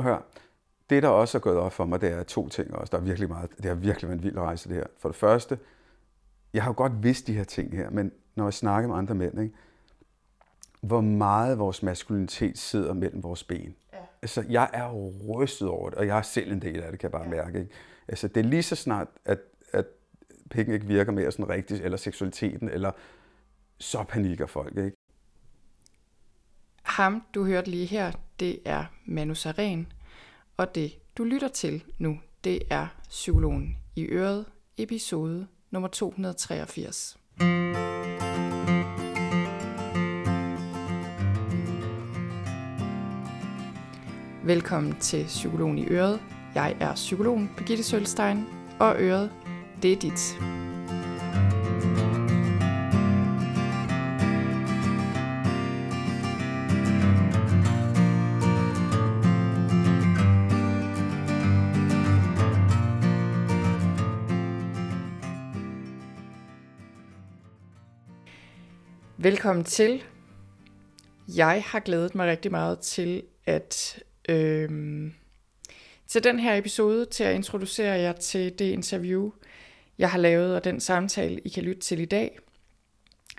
[0.00, 0.22] Prøv at høre.
[0.90, 2.90] Det, der også er gået op for mig, det er to ting også.
[2.90, 3.50] Der er virkelig meget.
[3.56, 4.84] Det har virkelig været en vild rejse, det her.
[4.98, 5.58] For det første,
[6.52, 9.14] jeg har jo godt vidst de her ting her, men når jeg snakker med andre
[9.14, 9.54] mænd, ikke,
[10.80, 13.74] hvor meget vores maskulinitet sidder mellem vores ben.
[13.92, 13.98] Ja.
[14.22, 14.92] Altså, jeg er
[15.28, 17.44] rystet over det, og jeg er selv en del af det, kan jeg bare ja.
[17.44, 17.58] mærke.
[17.58, 17.70] Ikke?
[18.08, 19.38] Altså, det er lige så snart, at,
[19.72, 19.86] at
[20.50, 22.90] pikken ikke virker mere sådan rigtigt, eller seksualiteten, eller
[23.78, 24.76] så panikker folk.
[24.76, 24.96] Ikke?
[26.82, 29.92] Ham, du hørte lige her, det er Manu Saren,
[30.56, 34.44] og det, du lytter til nu, det er Psykologen i Øret,
[34.76, 37.18] episode nummer 283.
[44.44, 46.20] Velkommen til Psykologen i Øret.
[46.54, 48.46] Jeg er psykologen Birgitte Sølstein,
[48.80, 49.30] og Øret,
[49.82, 50.38] det er dit.
[69.20, 70.02] Velkommen til.
[71.36, 75.14] Jeg har glædet mig rigtig meget til at øhm,
[76.06, 79.30] til den her episode, til at introducere jer til det interview,
[79.98, 82.38] jeg har lavet, og den samtale, I kan lytte til i dag.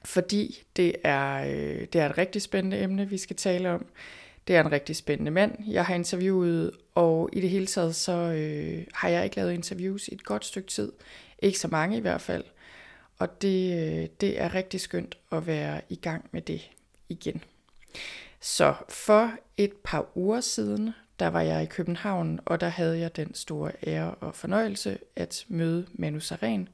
[0.05, 3.85] Fordi det er, øh, det er et rigtig spændende emne, vi skal tale om.
[4.47, 8.13] Det er en rigtig spændende mand, jeg har interviewet, og i det hele taget så
[8.13, 10.91] øh, har jeg ikke lavet interviews i et godt stykke tid.
[11.41, 12.43] Ikke så mange i hvert fald.
[13.19, 16.69] Og det, øh, det er rigtig skønt at være i gang med det
[17.09, 17.43] igen.
[18.39, 23.15] Så for et par uger siden, der var jeg i København, og der havde jeg
[23.15, 26.69] den store ære og fornøjelse at møde Manu Saren,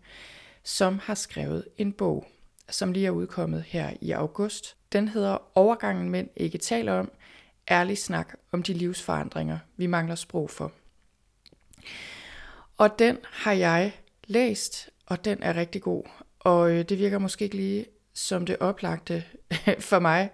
[0.63, 2.27] som har skrevet en bog,
[2.69, 4.75] som lige er udkommet her i august.
[4.91, 7.11] Den hedder Overgangen mænd ikke taler om,
[7.71, 10.71] ærlig snak om de livsforandringer, vi mangler sprog for.
[12.77, 13.93] Og den har jeg
[14.27, 16.03] læst, og den er rigtig god.
[16.45, 19.23] Og øh, det virker måske ikke lige som det oplagte
[19.89, 20.29] for mig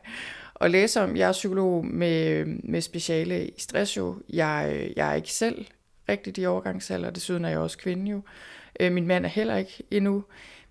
[0.62, 1.16] at læse om.
[1.16, 4.16] Jeg er psykolog med, øh, med speciale i stress jo.
[4.30, 5.68] Jeg, øh, jeg er ikke selv
[6.10, 8.22] rigtigt i overgangsalder, desuden er jeg også kvinde jo.
[8.80, 10.24] Øh, min mand er heller ikke endnu.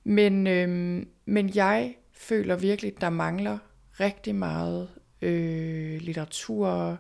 [0.05, 3.59] Men, øh, men jeg føler virkelig, der mangler
[4.01, 4.89] rigtig meget
[5.23, 6.99] øh, litteratur,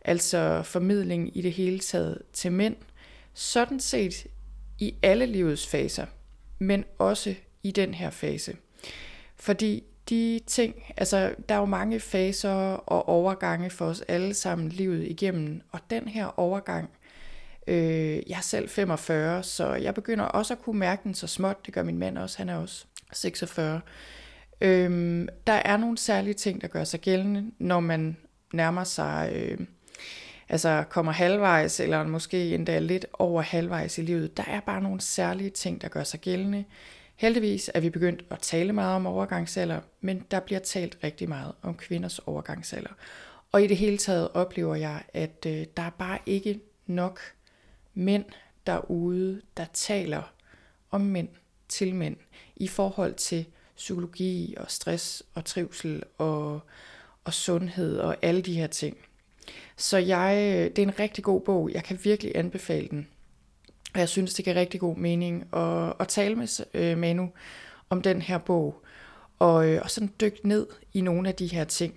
[0.00, 2.76] altså formidling i det hele taget til mænd.
[3.34, 4.26] Sådan set
[4.78, 6.06] i alle livets faser,
[6.58, 7.34] men også
[7.64, 8.56] i den her fase.
[9.36, 14.68] Fordi de ting, altså der er jo mange faser og overgange for os alle sammen
[14.68, 16.90] livet igennem, og den her overgang,
[17.66, 21.66] øh, jeg er selv 45, så jeg begynder også at kunne mærke den så småt,
[21.66, 23.80] det gør min mand også, han er også 46.
[24.60, 28.16] Øh, der er nogle særlige ting, der gør sig gældende, når man
[28.52, 29.58] nærmer sig, øh,
[30.48, 34.36] altså kommer halvvejs, eller måske endda lidt over halvvejs i livet.
[34.36, 36.64] Der er bare nogle særlige ting, der gør sig gældende.
[37.16, 41.52] Heldigvis er vi begyndt at tale meget om overgangsalder, men der bliver talt rigtig meget
[41.62, 42.90] om kvinders overgangsalder.
[43.52, 47.20] Og i det hele taget oplever jeg, at øh, der er bare ikke nok
[47.94, 48.24] mænd
[48.66, 50.22] derude, der taler
[50.90, 51.28] om mænd
[51.68, 52.16] til mænd
[52.56, 53.46] i forhold til
[53.76, 56.60] psykologi og stress og trivsel og,
[57.24, 58.96] og sundhed og alle de her ting.
[59.76, 61.70] Så jeg, øh, det er en rigtig god bog.
[61.72, 63.08] Jeg kan virkelig anbefale den.
[63.94, 67.30] Og jeg synes, det giver rigtig god mening at, at tale med øh, Manu
[67.90, 68.82] om den her bog,
[69.38, 71.94] og, øh, og sådan dykke ned i nogle af de her ting.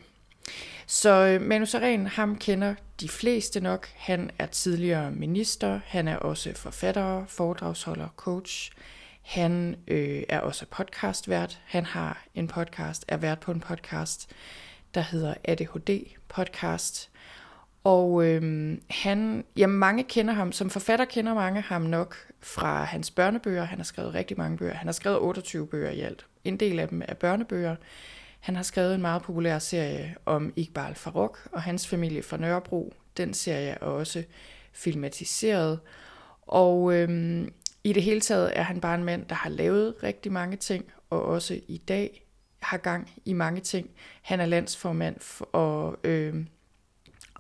[0.88, 3.90] Så øh, Manu Saren, ham kender de fleste nok.
[3.96, 8.72] Han er tidligere minister, han er også forfatter, foredragsholder, coach.
[9.22, 11.60] Han øh, er også podcastvært.
[11.66, 14.30] Han har en podcast, er vært på en podcast,
[14.94, 15.90] der hedder ADHD
[16.28, 17.10] Podcast.
[17.88, 23.12] Og øhm, han, ja, mange kender ham, som forfatter kender mange ham nok fra hans
[23.12, 23.64] børnebøger.
[23.64, 24.74] Han har skrevet rigtig mange bøger.
[24.74, 26.26] Han har skrevet 28 bøger i alt.
[26.44, 27.76] En del af dem er børnebøger.
[28.40, 32.94] Han har skrevet en meget populær serie om Iqbal Farok og hans familie fra Nørrebro.
[33.18, 34.24] Den serie er også
[34.74, 35.80] filmatiseret.
[36.42, 37.54] Og øhm,
[37.84, 40.86] i det hele taget er han bare en mand, der har lavet rigtig mange ting,
[41.10, 42.26] og også i dag
[42.60, 43.90] har gang i mange ting.
[44.22, 46.36] Han er landsformand for, og øh,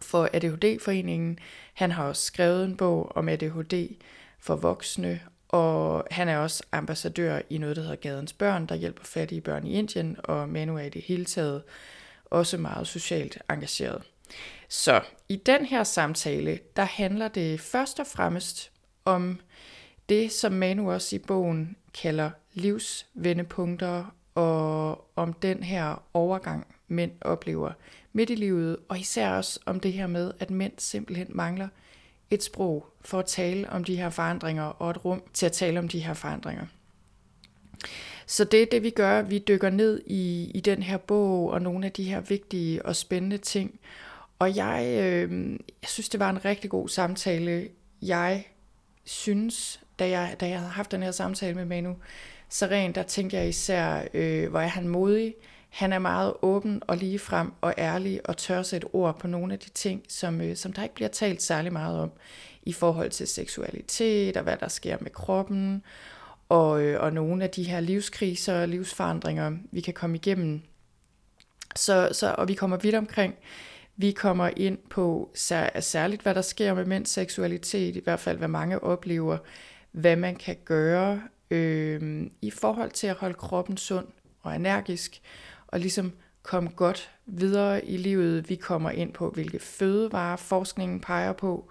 [0.01, 1.39] for ADHD-foreningen.
[1.73, 3.73] Han har også skrevet en bog om ADHD
[4.39, 9.03] for voksne, og han er også ambassadør i noget, der hedder Gadens Børn, der hjælper
[9.03, 11.63] fattige børn i Indien, og Manu er i det hele taget
[12.25, 14.03] også meget socialt engageret.
[14.69, 18.71] Så i den her samtale, der handler det først og fremmest
[19.05, 19.39] om
[20.09, 27.71] det, som Manu også i bogen kalder livsvendepunkter, og om den her overgang, mænd oplever
[28.17, 31.67] midt i livet, og især også om det her med, at mænd simpelthen mangler
[32.29, 35.79] et sprog for at tale om de her forandringer, og et rum til at tale
[35.79, 36.65] om de her forandringer.
[38.25, 39.21] Så det er det, vi gør.
[39.21, 42.95] Vi dykker ned i, i den her bog og nogle af de her vigtige og
[42.95, 43.79] spændende ting.
[44.39, 47.69] Og jeg, øh, jeg synes, det var en rigtig god samtale.
[48.01, 48.43] Jeg
[49.03, 51.95] synes, da jeg, da jeg havde haft den her samtale med Manu,
[52.49, 55.35] Seren, der tænkte jeg især, øh, hvor er han modig.
[55.77, 59.59] Han er meget åben og ligefrem og ærlig og tør sætte ord på nogle af
[59.59, 62.11] de ting, som, øh, som der ikke bliver talt særlig meget om
[62.63, 65.83] i forhold til seksualitet og hvad der sker med kroppen
[66.49, 70.61] og, øh, og nogle af de her livskriser og livsforandringer, vi kan komme igennem.
[71.75, 73.35] Så, så, og vi kommer vidt omkring.
[73.97, 78.37] Vi kommer ind på sær, særligt, hvad der sker med mænds seksualitet, i hvert fald
[78.37, 79.37] hvad mange oplever,
[79.91, 81.21] hvad man kan gøre
[81.51, 84.07] øh, i forhold til at holde kroppen sund
[84.41, 85.21] og energisk,
[85.67, 86.11] og ligesom
[86.43, 88.49] komme godt videre i livet.
[88.49, 91.69] Vi kommer ind på, hvilke fødevarer forskningen peger på,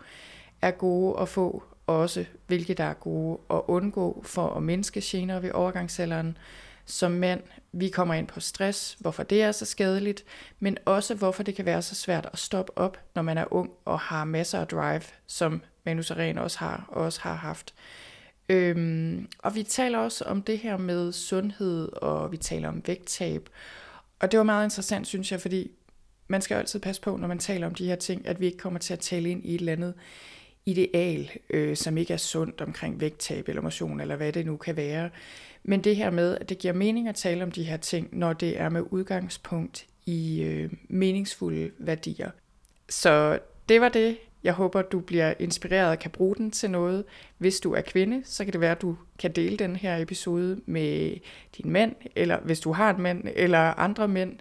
[0.62, 5.40] er gode at få, også hvilke der er gode at undgå for at mindske gener
[5.40, 6.38] ved overgangsalderen.
[6.88, 7.40] Som mænd,
[7.72, 10.25] vi kommer ind på stress, hvorfor det er så skadeligt,
[10.60, 13.70] men også hvorfor det kan være så svært at stoppe op, når man er ung
[13.84, 17.75] og har masser af drive, som Manus Arena også har, også har haft.
[18.49, 23.49] Øhm, og vi taler også om det her med sundhed, og vi taler om vægttab.
[24.20, 25.70] Og det var meget interessant, synes jeg, fordi
[26.28, 28.58] man skal altid passe på, når man taler om de her ting, at vi ikke
[28.58, 29.94] kommer til at tale ind i et eller andet
[30.66, 34.76] ideal, øh, som ikke er sundt omkring vægttab eller motion, eller hvad det nu kan
[34.76, 35.10] være.
[35.64, 38.32] Men det her med, at det giver mening at tale om de her ting, når
[38.32, 42.30] det er med udgangspunkt i øh, meningsfulde værdier.
[42.88, 44.16] Så det var det.
[44.46, 47.04] Jeg håber, du bliver inspireret og kan bruge den til noget.
[47.38, 50.60] Hvis du er kvinde, så kan det være, at du kan dele den her episode
[50.66, 51.16] med
[51.56, 54.38] din mand, eller hvis du har en mand, eller andre mænd.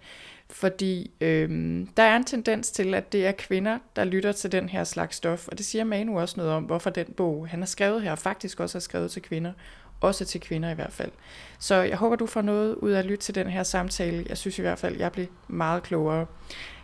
[0.50, 4.68] Fordi øhm, der er en tendens til, at det er kvinder, der lytter til den
[4.68, 5.48] her slags stof.
[5.48, 8.60] Og det siger Manu også noget om, hvorfor den bog, han har skrevet her, faktisk
[8.60, 9.52] også har skrevet til kvinder.
[10.00, 11.10] Også til kvinder i hvert fald.
[11.58, 14.26] Så jeg håber, du får noget ud af at lytte til den her samtale.
[14.28, 16.26] Jeg synes i hvert fald, jeg blev meget klogere.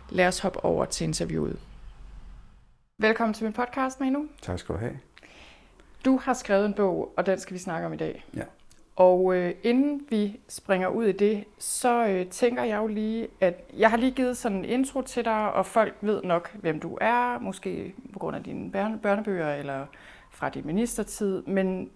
[0.09, 1.57] Lad os hoppe over til interviewet.
[2.97, 4.25] Velkommen til min podcast, Manu.
[4.41, 4.99] Tak skal du have.
[6.05, 8.25] Du har skrevet en bog, og den skal vi snakke om i dag.
[8.35, 8.43] Ja.
[8.95, 13.63] Og øh, inden vi springer ud i det, så øh, tænker jeg jo lige, at
[13.77, 16.97] jeg har lige givet sådan en intro til dig, og folk ved nok, hvem du
[17.01, 19.85] er, måske på grund af dine børne, børnebøger eller
[20.31, 21.41] fra din ministertid.
[21.41, 21.89] Men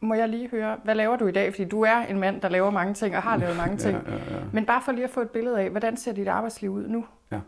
[0.00, 1.52] må jeg lige høre, hvad laver du i dag?
[1.54, 3.98] Fordi du er en mand, der laver mange ting og har lavet mange ting.
[4.06, 4.40] ja, ja, ja.
[4.52, 7.04] Men bare for lige at få et billede af, hvordan ser dit arbejdsliv ud nu?
[7.30, 7.40] Ja.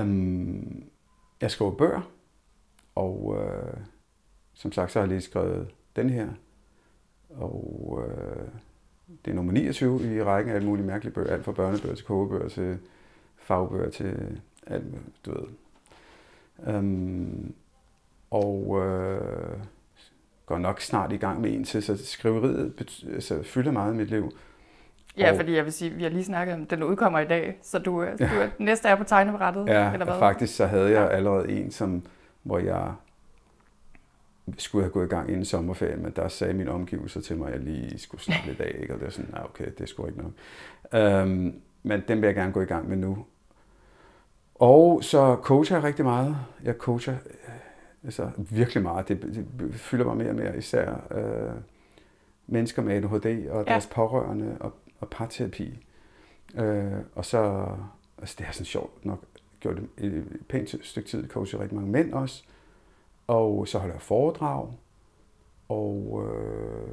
[0.00, 0.82] Um,
[1.40, 2.10] jeg skriver bøger,
[2.94, 3.76] og øh,
[4.54, 6.28] som sagt, så har jeg lige skrevet den her.
[7.30, 8.48] Og øh,
[9.24, 11.32] det er nummer 29 i rækken af alle mulige mærkelige bøger.
[11.32, 12.78] Alt fra børnebøger til kogebøger til
[13.36, 14.84] fagbøger til alt,
[15.26, 15.46] du ved.
[16.66, 17.54] Øhm,
[18.30, 19.58] og øh,
[20.46, 24.10] går nok snart i gang med en til, så skriveriet altså, fylder meget i mit
[24.10, 24.32] liv.
[25.18, 27.58] Ja, og, fordi jeg vil sige, vi har lige snakket om, den udkommer i dag,
[27.62, 28.10] så du, ja.
[28.10, 30.18] du er, næste er på tegnebrættet, ja, eller hvad?
[30.18, 32.02] faktisk så havde jeg allerede en, som,
[32.42, 32.92] hvor jeg
[34.58, 37.54] skulle have gået i gang inden sommerferien, men der sagde min omgivelser til mig, at
[37.54, 38.94] jeg lige skulle slappe lidt af, ikke?
[38.94, 40.32] og det er sådan, nej, okay, det er sgu ikke nok.
[41.22, 43.24] Um, men den vil jeg gerne gå i gang med nu.
[44.54, 46.36] Og så coacher jeg rigtig meget.
[46.64, 47.14] Jeg coacher
[48.04, 49.08] altså, virkelig meget.
[49.08, 51.54] Det, det fylder mig mere og mere, især øh,
[52.46, 53.72] mennesker med ADHD og ja.
[53.72, 55.86] deres pårørende og, og parterapi.
[56.54, 57.68] Øh, og så,
[58.18, 59.24] altså det er sådan sjovt nok,
[59.60, 62.44] gjort det et pænt stykke tid, coacher rigtig mange mænd også.
[63.26, 64.72] Og så holder jeg foredrag.
[65.68, 66.88] Og øh,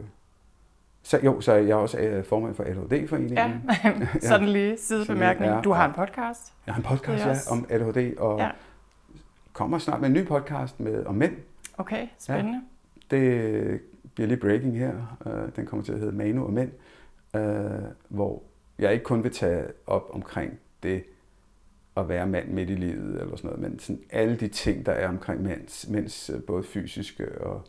[1.04, 3.38] så, jo, så er jeg også øh, formand for ADHD-foreningen.
[3.84, 5.52] Ja, sådan lige sidebemærkning.
[5.52, 6.54] Ja, du har en podcast.
[6.66, 8.50] Jeg har en podcast, ja, om ADHD, og ja.
[9.54, 11.36] kommer snart med en ny podcast med, om mænd.
[11.78, 12.62] Okay, spændende.
[13.12, 13.82] Ja, det
[14.16, 15.18] bliver lige breaking her.
[15.26, 16.72] Uh, den kommer til at hedde Manu og Mænd,
[17.38, 18.44] uh, hvor
[18.80, 21.04] jeg ikke kun vil tage op omkring det
[21.98, 24.92] at være mand midt i livet, eller sådan noget, men sådan alle de ting, der
[24.92, 27.62] er omkring mænds, mænds øh, både fysiske og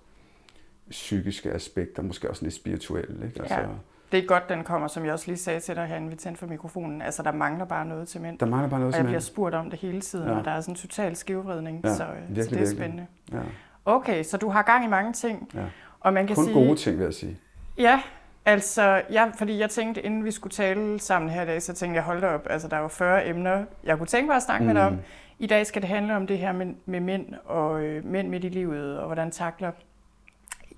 [0.91, 3.27] psykiske aspekter, måske også lidt spirituelle.
[3.27, 3.41] Ikke?
[3.41, 3.67] Altså, ja.
[4.13, 6.39] Det er godt, den kommer, som jeg også lige sagde til dig herinde, vi tændte
[6.39, 7.03] for mikrofonen.
[7.03, 8.39] Altså, der mangler bare noget til mænd.
[8.39, 9.09] Der mangler bare noget til mænd.
[9.09, 10.39] Og jeg bliver spurgt om det hele tiden, ja.
[10.39, 12.79] og der er sådan en total skævvridning, ja, så, virkelig, så det er virkelig.
[12.79, 13.07] spændende.
[13.33, 13.41] Ja.
[13.85, 15.51] Okay, så du har gang i mange ting.
[15.55, 15.65] Ja.
[16.01, 17.39] Og man kan Kun sige, gode ting, vil jeg sige.
[17.79, 18.03] Ja,
[18.49, 21.97] altså, ja, fordi jeg tænkte, inden vi skulle tale sammen her i dag, så tænkte
[21.97, 24.43] jeg, hold da op, altså der er jo 40 emner, jeg kunne tænke mig at
[24.43, 24.67] snakke mm.
[24.67, 24.99] med dig om.
[25.39, 28.45] I dag skal det handle om det her med, med mænd og øh, mænd midt
[28.45, 29.71] i livet, og hvordan takler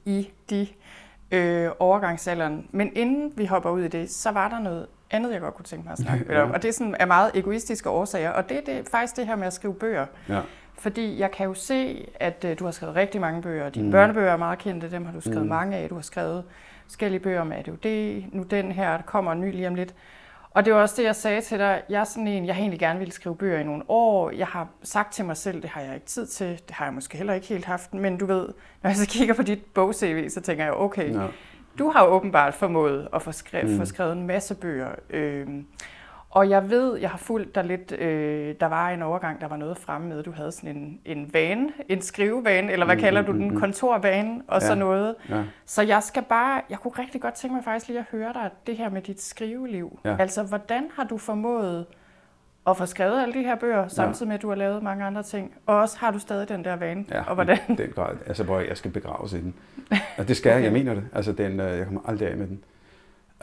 [0.04, 0.66] I de
[1.30, 2.66] øh, overgangsalderen.
[2.70, 5.64] Men inden vi hopper ud i det, så var der noget andet, jeg godt kunne
[5.64, 6.50] tænke mig at snakke dig om.
[6.50, 8.30] Og det er sådan af meget egoistiske årsager.
[8.30, 10.06] Og det, det er faktisk det her med at skrive bøger.
[10.28, 10.40] Ja.
[10.78, 13.70] Fordi jeg kan jo se, at uh, du har skrevet rigtig mange bøger.
[13.70, 13.92] Dine mm.
[13.92, 15.48] børnebøger er meget kendte, dem har du skrevet mm.
[15.48, 15.88] mange af.
[15.88, 16.44] Du har skrevet
[16.90, 18.22] forskellige bøger om ADHD.
[18.32, 19.94] Nu den her, der kommer en ny lige om lidt.
[20.50, 21.82] Og det var også det, jeg sagde til dig.
[21.88, 24.30] Jeg er sådan en, jeg egentlig gerne ville skrive bøger i nogle år.
[24.30, 26.46] Jeg har sagt til mig selv, det har jeg ikke tid til.
[26.46, 27.94] Det har jeg måske heller ikke helt haft.
[27.94, 28.48] Men du ved,
[28.82, 31.26] når jeg så kigger på dit bog-CV, så tænker jeg, okay, ja.
[31.78, 33.78] du har åbenbart formået at få skrevet, mm.
[33.78, 34.88] få skrevet en masse bøger.
[35.10, 35.66] Øhm,
[36.30, 39.56] og jeg ved, jeg har fulgt dig lidt, øh, der var en overgang, der var
[39.56, 43.22] noget fremme med, du havde sådan en, en vane, en skrivevane, eller hvad mm, kalder
[43.22, 45.14] du den, mm, kontorvane og ja, sådan noget.
[45.28, 45.42] Ja.
[45.66, 48.50] Så jeg skal bare, jeg kunne rigtig godt tænke mig faktisk lige at høre dig,
[48.66, 49.98] det her med dit skriveliv.
[50.04, 50.16] Ja.
[50.18, 51.86] Altså, hvordan har du formået
[52.66, 55.22] at få skrevet alle de her bøger, samtidig med, at du har lavet mange andre
[55.22, 55.54] ting?
[55.66, 57.04] Og også har du stadig den der vane?
[57.10, 57.58] Ja, og hvordan?
[57.68, 58.16] den grad.
[58.26, 59.54] Altså, hvor jeg skal begraves i den.
[60.18, 61.04] Og det skal jeg, jeg mener det.
[61.12, 62.64] Altså, den, øh, jeg kommer aldrig af med den.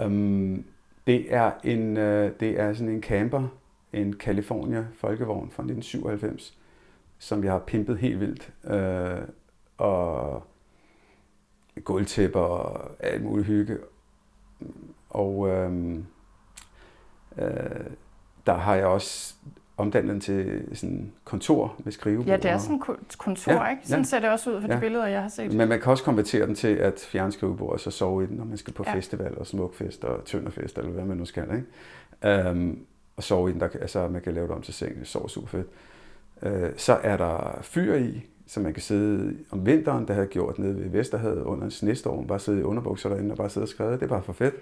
[0.05, 0.65] Um,
[1.07, 3.47] det er, en, øh, det er sådan en camper,
[3.93, 6.57] en California folkevogn fra 1997,
[7.17, 8.53] som jeg har pimpet helt vildt.
[8.65, 9.27] Øh,
[9.77, 10.43] og
[11.83, 13.77] gulvtæpper og alt muligt hygge.
[15.09, 15.95] Og øh,
[17.37, 17.85] øh,
[18.45, 19.35] der har jeg også
[19.77, 22.27] omdannet den til sådan kontor med skrivebord.
[22.27, 23.87] Ja, det er sådan et kontor, ja, ikke?
[23.87, 24.05] Sådan ja.
[24.05, 24.75] ser det også ud for ja.
[24.75, 25.53] de billeder, jeg har set.
[25.53, 28.37] Men man kan også konvertere den til at fjerne skrivebord og så sove i den,
[28.37, 28.93] når man skal på ja.
[28.93, 31.43] festival og smukfest og tønderfest, eller hvad man nu skal,
[32.23, 32.49] ikke?
[32.51, 32.79] Um,
[33.17, 35.27] og sove i den, der, altså man kan lave det om til seng, det sover
[35.27, 35.67] super fedt.
[36.41, 40.59] Uh, så er der fyr i, så man kan sidde om vinteren, der havde gjort
[40.59, 43.69] nede ved Vesterhavet under en snestorm, bare sidde i underbukser derinde og bare sidde og
[43.69, 43.91] skrive.
[43.91, 44.55] Det er bare for fedt.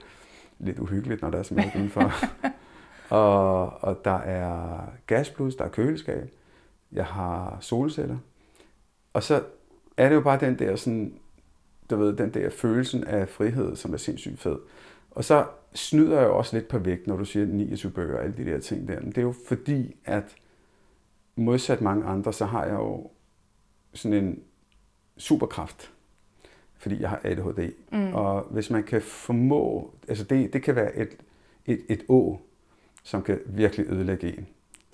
[0.60, 2.12] Lidt uhyggeligt, når der er så meget udenfor.
[3.10, 6.30] Og, og der er gasplus, der er køleskab,
[6.92, 8.18] jeg har solceller.
[9.14, 9.44] Og så
[9.98, 11.14] er det jo bare den der sådan,
[11.90, 14.58] du ved, den der følelsen af frihed, som er sindssygt fed.
[15.12, 18.24] Og så snyder jeg jo også lidt på vægt, når du siger 29 bøger og
[18.24, 19.00] alle de der ting der.
[19.00, 20.36] Men det er jo fordi, at
[21.36, 23.10] modsat mange andre, så har jeg jo
[23.94, 24.44] sådan en
[25.18, 25.92] superkraft,
[26.78, 27.72] fordi jeg har ADHD.
[27.92, 28.14] Mm.
[28.14, 31.18] Og hvis man kan formå, altså det, det kan være et,
[31.66, 32.42] et, et å,
[33.06, 34.48] som kan virkelig ødelægge en.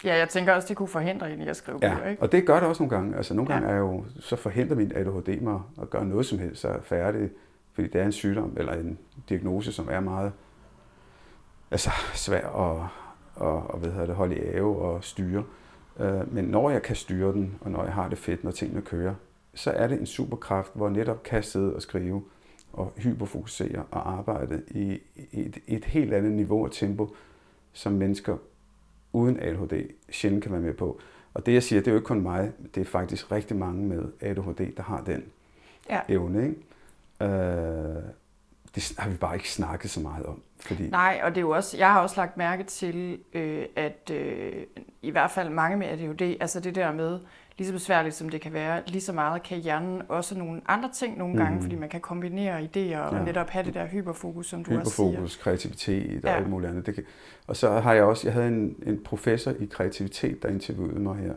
[0.04, 2.22] Ja, jeg tænker også, det kunne forhindre en i at skrive ja, bøger, ikke?
[2.22, 3.18] og det gør det også nogle gange.
[3.18, 3.76] Altså nogle gange ja.
[3.76, 7.30] er jo, så forhindrer min ADHD mig at gøre noget som helst, så er færdig,
[7.74, 8.98] fordi det er en sygdom eller en
[9.30, 10.32] diagnose, som er meget
[11.72, 12.88] altså, svær at,
[13.48, 15.44] at, at hvad det, holde i ave og styre.
[16.00, 18.82] Øh, men når jeg kan styre den, og når jeg har det fedt, når tingene
[18.82, 19.14] kører,
[19.54, 22.24] så er det en superkraft, hvor netop kan sidde og skrive
[22.74, 25.00] og hyperfokusere og arbejde i
[25.32, 27.16] et, et helt andet niveau og tempo,
[27.74, 28.38] som mennesker
[29.14, 31.00] uden ADHD sjældent kan være med på.
[31.34, 33.86] Og det jeg siger, det er jo ikke kun mig, det er faktisk rigtig mange
[33.86, 35.24] med ADHD, der har den
[35.90, 36.00] ja.
[36.10, 36.44] evne.
[36.44, 36.56] Ikke?
[37.22, 38.04] Øh,
[38.76, 40.42] det har vi bare ikke snakket så meget om.
[40.60, 40.90] Fordi...
[40.90, 44.64] Nej, og det er jo også, jeg har også lagt mærke til, øh, at øh,
[45.02, 47.20] i hvert fald mange med ADHD, altså det der med,
[47.62, 50.90] lige så besværligt som det kan være, lige så meget kan hjernen også nogle andre
[50.94, 51.62] ting nogle gange, mm.
[51.62, 53.02] fordi man kan kombinere idéer ja.
[53.02, 55.10] og netop have det der hyperfokus, som du hyperfokus, også siger.
[55.10, 56.38] Hyperfokus, kreativitet og ja.
[56.38, 56.86] alt muligt andet.
[56.86, 57.04] Det kan...
[57.48, 61.16] Og så har jeg også, jeg havde en, en professor i kreativitet, der interviewede mig
[61.16, 61.34] her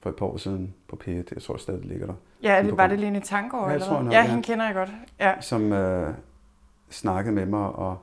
[0.00, 1.10] for et par år siden på P1.
[1.10, 2.14] Jeg tror stadig, det ligger der.
[2.42, 3.66] Ja, det, var det Line Tangård?
[3.66, 4.90] Ja, jeg tror, nok, ja, hende kender jeg godt.
[5.20, 5.40] Ja.
[5.40, 6.14] Som øh,
[6.90, 7.98] snakkede med mig, og,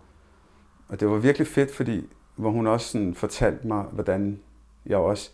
[0.87, 4.39] og det var virkelig fedt, fordi hvor hun også sådan fortalte mig, hvordan
[4.85, 5.31] jeg også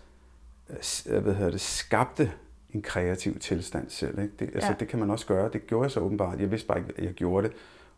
[1.22, 2.32] hvad hedder det, skabte
[2.70, 4.20] en kreativ tilstand selv.
[4.20, 4.34] Ikke?
[4.40, 4.76] Det, altså, ja.
[4.80, 5.50] det kan man også gøre.
[5.54, 6.40] Det gjorde jeg så åbenbart.
[6.40, 7.56] Jeg vidste bare ikke, at jeg gjorde det.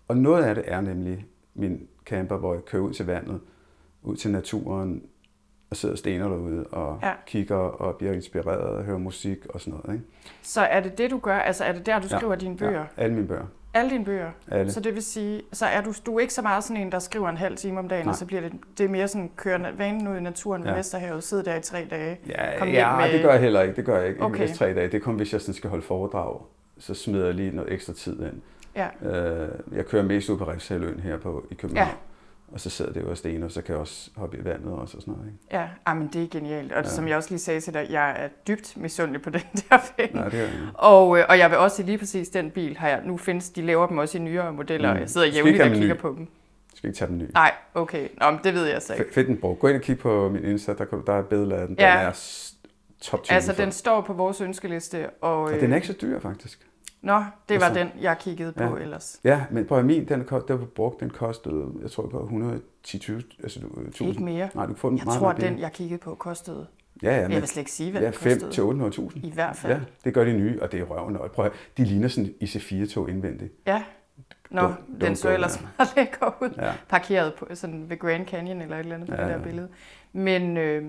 [0.08, 3.42] Og noget af det er nemlig min camper, hvor jeg kører ud til vandet,
[4.04, 5.04] ud til naturen,
[5.70, 7.14] og sidder og stener derude og ja.
[7.26, 9.94] kigger og bliver inspireret og hører musik og sådan noget.
[9.94, 10.08] Ikke?
[10.42, 11.38] Så er det det, du gør?
[11.38, 12.80] Altså er det der, du skriver ja, dine bøger?
[12.80, 13.46] Ja, alle mine bøger.
[13.78, 14.32] Alle dine bøger?
[14.52, 14.72] Alle.
[14.72, 17.00] Så det vil sige, så er du, du er ikke så meget sådan en, der
[17.00, 18.12] skriver en halv time om dagen, Nej.
[18.12, 20.78] og så bliver det, det er mere sådan, køre vanen ud i naturen ved ja.
[20.78, 23.14] Vesterhavet, sidde der i tre dage, Ja, ja med...
[23.14, 23.76] det gør jeg heller ikke.
[23.76, 24.50] Det gør jeg ikke okay.
[24.50, 24.86] i tre dage.
[24.88, 26.42] Det er kun, hvis jeg sådan skal holde foredrag,
[26.78, 28.42] så smider jeg lige noget ekstra tid ind.
[28.76, 28.88] Ja.
[29.10, 31.88] Øh, jeg kører mest ud på Rikshaløen her på, i København.
[31.90, 31.94] Ja.
[32.52, 34.72] Og så sidder det jo og stener, og så kan jeg også hoppe i vandet
[34.72, 35.28] også og sådan noget.
[35.28, 35.40] Ikke?
[35.52, 36.72] Ja, ah, men det er genialt.
[36.72, 36.90] Og ja.
[36.90, 40.10] som jeg også lige sagde til dig, jeg er dybt misundelig på den der ven.
[40.14, 43.02] Nej, det er og, øh, og jeg vil også lige præcis den bil har jeg.
[43.06, 44.96] Nu findes, de laver dem også i nyere modeller, mm.
[44.96, 46.00] og jeg sidder jævnligt og kigger ny.
[46.00, 46.28] på dem.
[46.76, 47.30] Skal ikke tage den nye?
[47.34, 48.08] Nej, okay.
[48.22, 49.14] Nå, men det ved jeg så ikke.
[49.14, 51.76] Fedt den Gå ind og kig på min Insta, der, der er billeder af den.
[51.80, 51.92] Ja.
[51.92, 52.12] Den er
[53.02, 53.36] top 20.
[53.36, 55.10] Altså, den står på vores ønskeliste.
[55.10, 56.67] Og, og den er øh, ikke så dyr, faktisk.
[57.02, 58.84] Nå, det var altså, den, jeg kiggede på ja.
[58.84, 59.20] ellers.
[59.24, 63.02] Ja, men på min, den, der var brugt, den kostede, jeg tror, det var 110
[63.44, 64.10] altså, 1000.
[64.10, 64.50] Ikke mere.
[64.56, 66.68] Nej, du kan få den jeg meget tror, den, jeg kiggede på, kostede
[67.04, 68.40] Ja, ja, men, jeg vil slet ikke sige, hvad ja, det kostede.
[68.40, 69.28] 5 til 800.000.
[69.28, 69.74] I hvert fald.
[69.74, 71.18] Ja, det gør de nye, og det er røven.
[71.18, 73.54] Og prøv at, de ligner sådan IC4-tog indvendigt.
[73.68, 73.84] Ja.
[74.50, 75.68] Nå, Don't- den don't så ellers there.
[75.78, 76.50] meget lækker ud.
[76.58, 76.74] Ja.
[76.90, 79.44] Parkeret på, sådan ved Grand Canyon eller et eller andet på Ja, det der ja.
[79.44, 79.70] billede.
[80.14, 80.86] Men øh,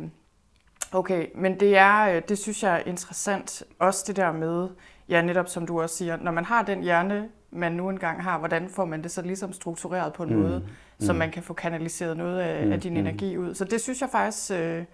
[0.93, 3.63] okay, men det er, øh, det synes jeg er interessant.
[3.79, 4.69] Også det der med,
[5.09, 8.39] ja netop som du også siger, når man har den hjerne, man nu engang har,
[8.39, 10.69] hvordan får man det så ligesom struktureret på en Mm, måde,
[11.01, 11.19] så mm.
[11.19, 12.99] man kan få kanaliseret noget af, Mm, af din mm.
[12.99, 13.55] energi ud.
[13.55, 14.87] Så det synes jeg faktisk, øh, det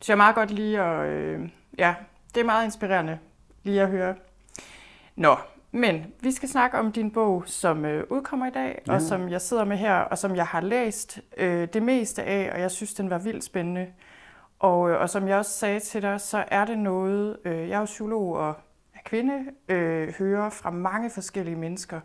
[0.00, 1.94] synes jeg meget godt lige at, øh, ja,
[2.34, 3.18] det er meget inspirerende
[3.62, 4.14] lige at høre.
[5.16, 5.36] Nå,
[5.72, 8.94] men vi skal snakke om din bog, som øh, udkommer i dag, ja.
[8.94, 12.50] Og som jeg sidder med her, og som jeg har læst øh, det meste af,
[12.54, 13.86] og jeg synes, den var vildt spændende.
[14.58, 17.74] Og, øh, og som jeg også sagde til dig, så er det noget, øh, jeg
[17.76, 18.54] er jo psykolog og
[19.04, 22.00] kvinde, øh, hører fra mange forskellige mennesker.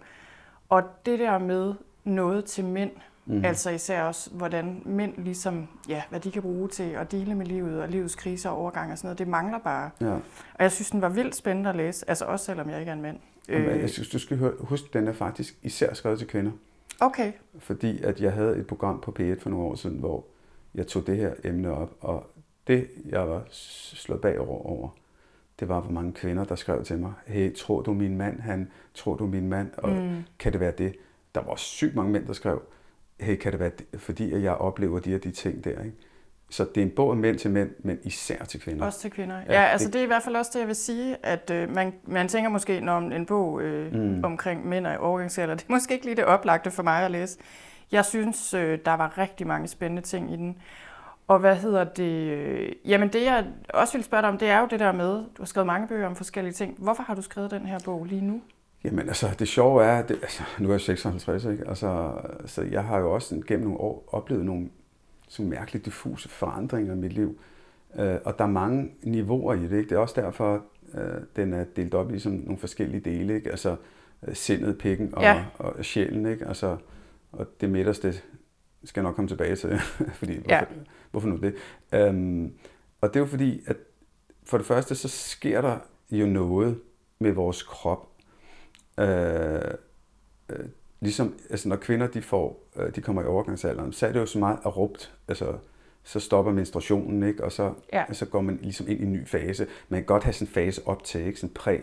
[0.69, 1.73] Og det der med
[2.03, 2.91] noget til mænd,
[3.25, 3.45] mm.
[3.45, 7.45] altså især også, hvordan mænd ligesom, ja, hvad de kan bruge til at dele med
[7.45, 9.89] livet og livets kriser og overgang og sådan noget, det mangler bare.
[10.01, 10.11] Ja.
[10.53, 12.93] Og jeg synes, den var vildt spændende at læse, altså også selvom jeg ikke er
[12.95, 13.19] en mand.
[13.49, 13.67] Øh.
[13.75, 16.51] Øh, Jeg synes, du skal høre, husk, den er faktisk især skrevet til kvinder.
[16.99, 20.25] okay, Fordi at jeg havde et program på P1 for nogle år siden, hvor
[20.75, 22.31] jeg tog det her emne op, og
[22.67, 24.89] det, jeg var slået bagover over,
[25.59, 28.71] det var, hvor mange kvinder, der skrev til mig, hey, tror du min mand, han,
[28.93, 30.23] tror du min mand, og mm.
[30.39, 30.95] kan det være det?
[31.35, 32.61] Der var sygt mange mænd, der skrev,
[33.19, 33.99] hey, kan det være det?
[34.01, 35.97] Fordi at jeg oplever de her de ting der, ikke?
[36.49, 38.85] Så det er en bog af mænd til mænd, men især til kvinder.
[38.85, 39.35] også til kvinder.
[39.35, 41.17] Ja, Ja, ja altså det- det er i hvert fald også det, jeg vil sige,
[41.23, 44.23] at øh, man, man tænker måske, når en bog øh, mm.
[44.23, 47.37] omkring mænd og overgangsalder, det er måske ikke lige det oplagte for mig at læse.
[47.91, 50.57] Jeg synes, øh, der var rigtig mange spændende ting i den.
[51.27, 52.73] Og hvad hedder det?
[52.85, 55.23] Jamen det, jeg også vil spørge dig om, det er jo det der med, du
[55.37, 56.75] har skrevet mange bøger om forskellige ting.
[56.77, 58.41] Hvorfor har du skrevet den her bog lige nu?
[58.83, 61.63] Jamen altså, det sjove er, det, altså, nu er jeg 56, ikke?
[61.67, 62.11] Altså,
[62.45, 64.69] så jeg har jo også gennem nogle år oplevet nogle
[65.27, 67.39] så mærkeligt diffuse forandringer i mit liv.
[67.99, 69.89] Øh, og der er mange niveauer i det, ikke?
[69.89, 71.01] Det er også derfor, øh,
[71.35, 73.49] den er delt op i sådan nogle forskellige dele, ikke?
[73.49, 73.75] Altså,
[74.27, 75.33] øh, sindet, pikken og, Ja.
[75.33, 75.43] ja.
[75.59, 76.47] og sjælen, ikke?
[76.47, 76.77] Altså,
[77.31, 78.13] og det midterste
[78.87, 79.79] skal jeg nok komme tilbage til,
[80.19, 80.61] fordi hvorfor, Ja.
[81.11, 81.55] hvorfor nu det?
[81.93, 82.53] Øhm,
[83.01, 83.75] og det er jo fordi, at
[84.43, 85.77] for det første, så sker der
[86.11, 86.79] jo noget
[87.19, 88.07] med vores krop,
[88.99, 89.59] øh,
[90.49, 90.65] øh,
[90.99, 94.25] ligesom altså når kvinder de får, øh, de kommer i overgangsalderen, så er det jo
[94.25, 95.53] så meget abrupt, altså
[96.03, 97.43] så stopper menstruationen, ikke?
[97.43, 98.05] og så, Ja.
[98.13, 99.67] så går man ligesom ind i en ny fase.
[99.89, 101.39] Man kan godt have sådan en fase op til, ikke?
[101.39, 101.77] sådan præ,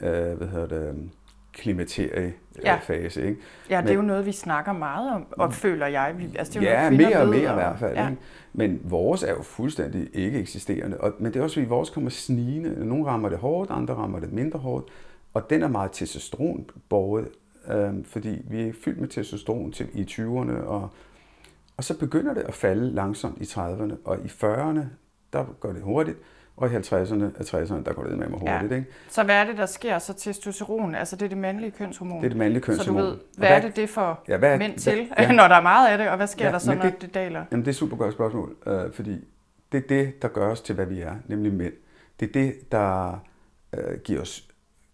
[0.00, 1.10] øh, hvad hedder det,
[1.54, 2.32] klimaterie
[2.64, 2.76] Ja.
[2.82, 3.40] fase, ikke?
[3.70, 6.14] Ja, det er jo noget, vi snakker meget om, og føler jeg.
[6.18, 7.94] Vi- Altså, det er jo ja, noget, mere og mere i hvert fald.
[7.96, 8.08] Ja.
[8.10, 8.20] Ikke?
[8.52, 11.00] Men vores er jo fuldstændig ikke eksisterende.
[11.00, 12.86] Og, men det er også fordi, vores kommer snigende.
[12.86, 14.88] Nogle rammer det hårdt, andre rammer det mindre hårdt.
[15.34, 17.28] Og den er meget testosteronborget,
[17.72, 20.52] øhm, fordi vi er fyldt med testosteron til, i 20'erne.
[20.66, 20.88] Og,
[21.76, 23.94] og så begynder det at falde langsomt i 30'erne.
[24.04, 24.80] Og i 40'erne,
[25.32, 26.18] der går det hurtigt.
[26.56, 28.70] Og i 50'erne og 60'erne, der går det med mig hurtigt.
[28.72, 28.76] Ja.
[28.76, 28.86] Ikke?
[29.08, 29.98] Så hvad er det, der sker?
[29.98, 32.18] Så testosteron, altså det er det mandlige kønshormon.
[32.18, 33.02] Det er det mandlige Så du kønshormon.
[33.02, 35.32] ved, Og hvad er det, det får Ja, hvad er- mænd hvad- til, ja.
[35.32, 37.14] når der er meget af det, og hvad sker Ja, der så, når det, det-
[37.14, 37.44] daler?
[37.50, 39.24] Jamen, det er et super godt spørgsmål, øh, fordi
[39.72, 41.72] det er det, der gør os til, hvad vi er, nemlig mænd.
[42.20, 43.22] Det er det, der
[43.74, 44.48] øh, giver os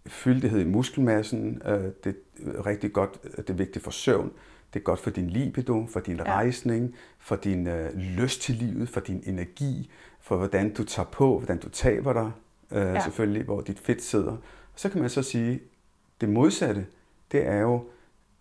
[0.06, 1.62] fyldighed i muskelmassen.
[1.66, 1.72] Øh,
[2.04, 2.16] det
[2.56, 4.32] er rigtig godt, det er vigtigt for søvn.
[4.74, 6.22] Det er godt for din libido, for din ja.
[6.22, 11.38] rejsning, for din øh, lyst til livet, for din energi, for hvordan du tager på,
[11.38, 12.30] hvordan du taber dig,
[12.70, 13.00] øh, Ja.
[13.00, 14.36] selvfølgelig, hvor dit fedt sidder.
[14.76, 15.60] Så kan man så sige,
[16.20, 16.86] det modsatte,
[17.32, 17.84] det er jo,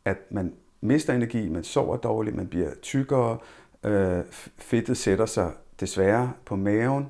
[0.06, 3.38] at man mister energi, man sover dårligt, man bliver tykkere,
[3.84, 4.24] øh,
[4.58, 7.06] fedtet sætter sig desværre på maven,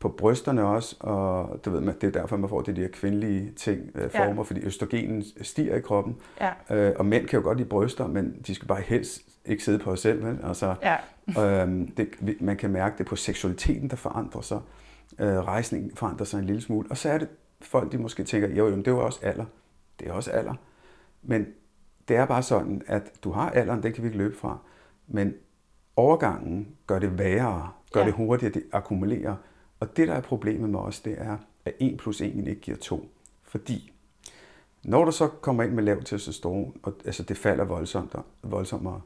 [0.00, 3.52] på brysterne også, og du ved, man- det er derfor, man får de der kvindelige
[3.56, 4.26] ting, øh, Ja.
[4.26, 6.16] former, fordi østrogenen stiger i kroppen.
[6.40, 9.64] Ja, Øh, og mænd kan jo godt lide bryster, men de skal bare helst ikke
[9.64, 10.24] sidde på os selv.
[10.24, 10.38] Vel?
[10.44, 10.96] Altså, ja,
[11.62, 12.08] øhm, det,
[12.40, 14.60] man kan mærke det på seksualiteten, der forandrer sig.
[15.18, 16.90] Øh, rejsningen forandrer sig en lille smule.
[16.90, 17.28] Og så er det
[17.60, 19.44] folk, de måske tænker, jo, jo, det er jo også alder.
[20.00, 20.54] Det er også alder.
[21.22, 21.46] Men
[22.08, 24.58] det er bare sådan, at du har alderen, den kan vi ikke løbe fra.
[25.08, 25.34] Men
[25.96, 28.04] overgangen gør det værre, gør Ja.
[28.06, 28.10] ja.
[28.10, 29.36] det hurtigere, det akkumulerer.
[29.80, 32.76] Og det, der er problemet med os, det er, at 1 plus 1 ikke giver
[32.76, 33.08] 2.
[33.42, 33.92] Fordi
[34.82, 39.00] når du så kommer ind med lav testosteron, og altså det falder voldsomt, voldsommere,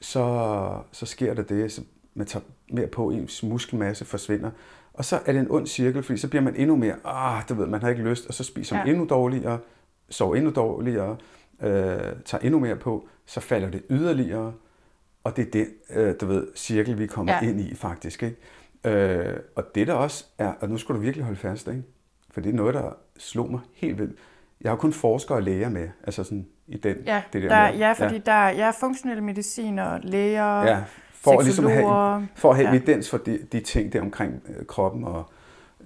[0.00, 1.82] så, så sker der det, så
[2.14, 4.50] man tager mere på, ens muskelmasse forsvinder,
[4.92, 7.54] og så er det en ond cirkel, fordi så bliver man endnu mere, ah, du
[7.54, 8.90] ved, man har ikke lyst, og så spiser man Ja.
[8.92, 9.58] endnu dårligere,
[10.08, 11.16] sover endnu dårligere,
[11.62, 14.52] øh, tager endnu mere på, så falder det yderligere,
[15.24, 17.40] og det er det, øh, du ved, cirkel, vi kommer Ja.
[17.50, 18.36] ind i faktisk, ikke?
[18.84, 21.82] Øh, og det der også er, og nu skal du virkelig holde fast, ikke?
[22.30, 24.18] For det er noget, der slog mig helt vildt.
[24.60, 27.70] Jeg har kun forskere og læger med, altså sådan i den, ja, det der der,
[27.70, 27.78] med.
[27.78, 32.56] ja fordi der er ja, funktionelle mediciner, læger, ja, for at, ligesom have, for at
[32.56, 32.72] have Ja.
[32.72, 32.78] ja.
[32.78, 35.30] evidens for de, de ting der omkring øh, kroppen og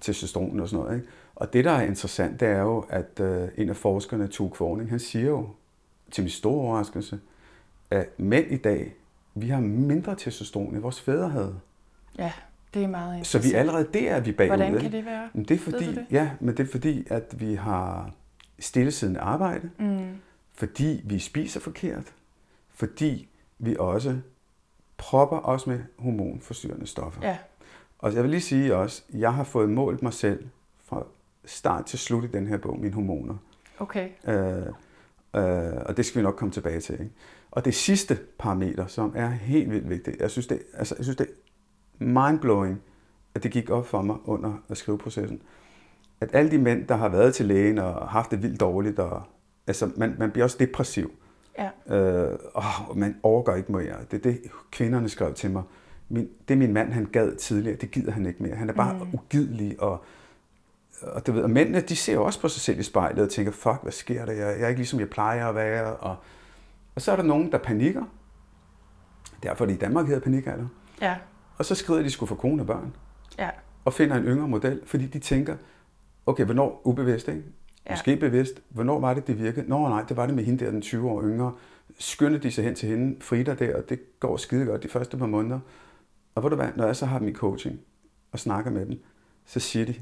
[0.00, 0.96] testosteron og sådan noget.
[0.98, 1.08] Ikke?
[1.34, 4.90] Og det, der er interessant, det er jo, at øh, en af forskerne, Tue Kvorning,
[4.90, 5.48] han siger jo
[6.10, 7.20] til min store overraskelse,
[7.90, 8.94] at mænd i dag,
[9.34, 11.60] vi har mindre testosteron, end vores fædre havde.
[12.18, 12.32] Ja,
[12.74, 14.56] det er meget Så vi allerede der er vi bagud.
[14.56, 15.28] Hvordan kan det være?
[15.34, 16.06] Men det er fordi, det?
[16.10, 18.10] ja, men det er fordi, at vi har
[18.58, 20.08] stillesiddende arbejde, Mm.
[20.54, 22.12] fordi vi spiser forkert,
[22.74, 23.28] fordi
[23.58, 24.16] vi også
[24.96, 27.20] propper os med hormonforstyrrende stoffer.
[27.28, 27.38] Ja,
[27.98, 30.44] Og jeg vil lige sige også, jeg har fået målt mig selv
[30.84, 31.06] fra
[31.44, 33.34] start til slut i den her bog, mine hormoner.
[33.78, 34.08] okay.
[34.24, 34.66] Øh,
[35.36, 36.92] øh, og det skal vi nok komme tilbage til.
[36.92, 37.10] Ikke?
[37.50, 41.16] Og det sidste parameter, som er helt vildt vigtigt, jeg synes, det, altså, jeg synes,
[41.16, 41.26] det
[42.00, 42.82] mindblowing,
[43.34, 45.42] at det gik op for mig under skriveprocessen,
[46.20, 49.22] at alle de mænd, der har været til lægen og haft det vildt dårligt, og,
[49.66, 51.12] altså, man, man bliver også depressiv.
[51.58, 53.96] Ja, Øh, åh, man overgår ikke mere.
[54.10, 55.62] Det er det, kvinderne skrev til mig.
[56.08, 58.54] Min, det min mand, han gad tidligere, det gider han ikke mere.
[58.54, 59.14] Han er bare mm.
[59.14, 60.04] ugidelig, og,
[61.02, 63.30] og, du ved, og mændene, de ser jo også på sig selv i spejlet og
[63.30, 64.32] tænker, fuck, hvad sker der?
[64.32, 65.96] Jeg, jeg er ikke ligesom jeg plejer at være.
[65.96, 66.16] Og,
[66.94, 68.04] og så er der nogen, der panikker.
[69.42, 70.66] Derfor er det i Danmark hedder panikalder.
[71.00, 71.16] ja,
[71.60, 72.96] Og så skrider de skulle få kone og børn,
[73.38, 73.50] ja,
[73.84, 75.56] og finder en yngre model, fordi de tænker,
[76.26, 77.42] okay, hvornår ubevidst, ikke?
[77.86, 77.92] Ja.
[77.92, 78.62] Måske bevidst.
[78.68, 79.68] Hvornår var det, det virkede?
[79.68, 81.52] Nå nej, det var det med hende der, den 20 år yngre.
[81.98, 85.16] Skyndte de sig hen til hende, Frida der, og det går skide godt de første
[85.16, 85.60] par måneder.
[86.34, 87.80] Og ved du hvad, når jeg så har dem i coaching
[88.32, 89.02] og snakker med dem,
[89.46, 89.94] så siger de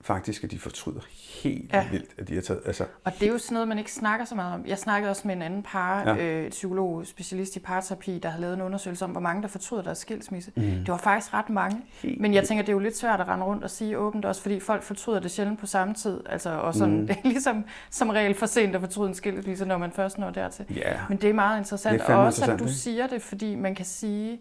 [0.00, 1.00] faktisk, at de fortryder
[1.42, 1.88] helt Ja.
[1.90, 2.60] vildt, at de har taget...
[2.66, 4.66] Altså, Og det er jo sådan noget, man ikke snakker så meget om.
[4.66, 6.16] Jeg snakkede også med en anden par, Ja.
[6.16, 9.82] øh, psykolog, specialist i parterapi, der har lavet en undersøgelse om, hvor mange der fortryder
[9.82, 10.52] deres skilsmisse.
[10.56, 10.62] Mm.
[10.62, 11.80] Det var faktisk ret mange.
[12.02, 14.24] Helt Men jeg tænker, det er jo lidt svært at rende rundt og sige åbent
[14.24, 16.20] også, fordi folk fortryder det sjældent på samme tid.
[16.26, 17.06] Altså, og sådan, mm.
[17.06, 20.30] det er ligesom som regel for sent at fortryde en skilsmisse, når man først når
[20.30, 20.64] dertil.
[20.76, 22.74] ja, Men det er meget interessant, Det er og også at interessant, du ikke?
[22.78, 24.40] siger det, fordi man kan sige,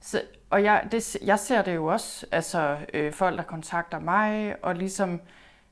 [0.00, 0.20] så,
[0.50, 4.74] og jeg, det, jeg ser det jo også, altså øh, folk, der kontakter mig, og
[4.74, 5.20] ligesom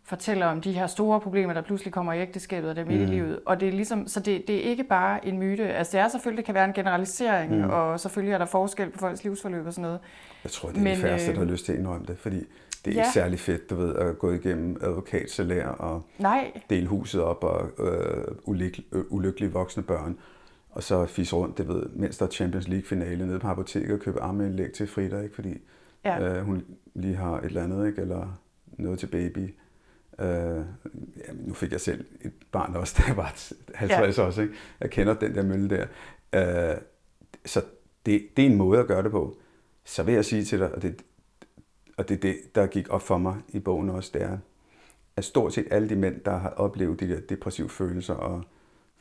[0.05, 3.05] fortæller om de her store problemer, der pludselig kommer i ægteskabet og dem midt i
[3.05, 3.11] Mm.
[3.11, 3.41] livet.
[3.47, 5.63] Og det er ligesom, så det, det er ikke bare en myte.
[5.69, 7.65] Altså det er selvfølgelig, det kan være en generalisering, Mm.
[7.65, 7.71] mm.
[7.71, 9.99] og selvfølgelig er der forskel på folks livsforløb og sådan noget.
[10.45, 12.19] jeg tror, det er Men, de færreste, der øh, har lyst til at indrømme det,
[12.19, 12.37] fordi
[12.85, 13.01] det er ja.
[13.01, 17.71] ikke særlig fedt, du ved, at gå igennem advokatsalær og Nej, dele huset op og
[17.79, 18.25] øh,
[18.93, 20.19] øh, ulykkelige voksne børn,
[20.77, 24.01] og så fisse rundt, det ved, mens der er Champions League-finale nede på apoteket og
[24.01, 25.35] købe armindlæg til Frida, ikke?
[25.35, 25.59] fordi
[26.05, 26.39] ja.
[26.39, 28.03] øh, hun lige har et eller andet, ikke?
[28.03, 29.55] eller noget til baby.
[30.19, 30.29] Øh,
[31.17, 34.23] ja, nu fik jeg selv et barn også, jeg var 50 ja.
[34.23, 34.43] også.
[34.43, 34.55] Ikke?
[34.81, 35.87] Jeg kender den der mølle der.
[36.73, 36.81] Øh,
[37.45, 37.63] så
[38.07, 39.37] det, det er en måde at gøre det på.
[39.85, 41.03] Så vil jeg sige til dig, og det,
[41.97, 44.39] og det er det, der gik op for mig i bogen også, det er,
[45.17, 48.45] at stort set alle de mænd, der har oplevet de der depressive følelser og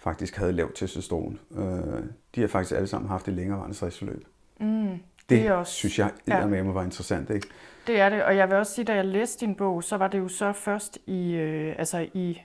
[0.06, 2.04] faktisk havde lavt testosteron, øh,
[2.36, 4.26] de har faktisk alle sammen haft et længerevarende stressforløb.
[4.60, 6.46] Mm, Det, det også, synes jeg ja.
[6.46, 7.30] med var interessant.
[7.30, 7.48] Ikke?
[7.88, 10.08] Det er det, og jeg vil også sige, da jeg læste din bog, så var
[10.08, 12.42] det jo så først i, øh, altså i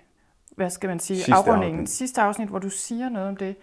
[0.56, 1.96] hvad skal man sige, Sidste afrundingen, afsnit.
[1.96, 3.56] sidste afsnit, hvor du siger noget om det.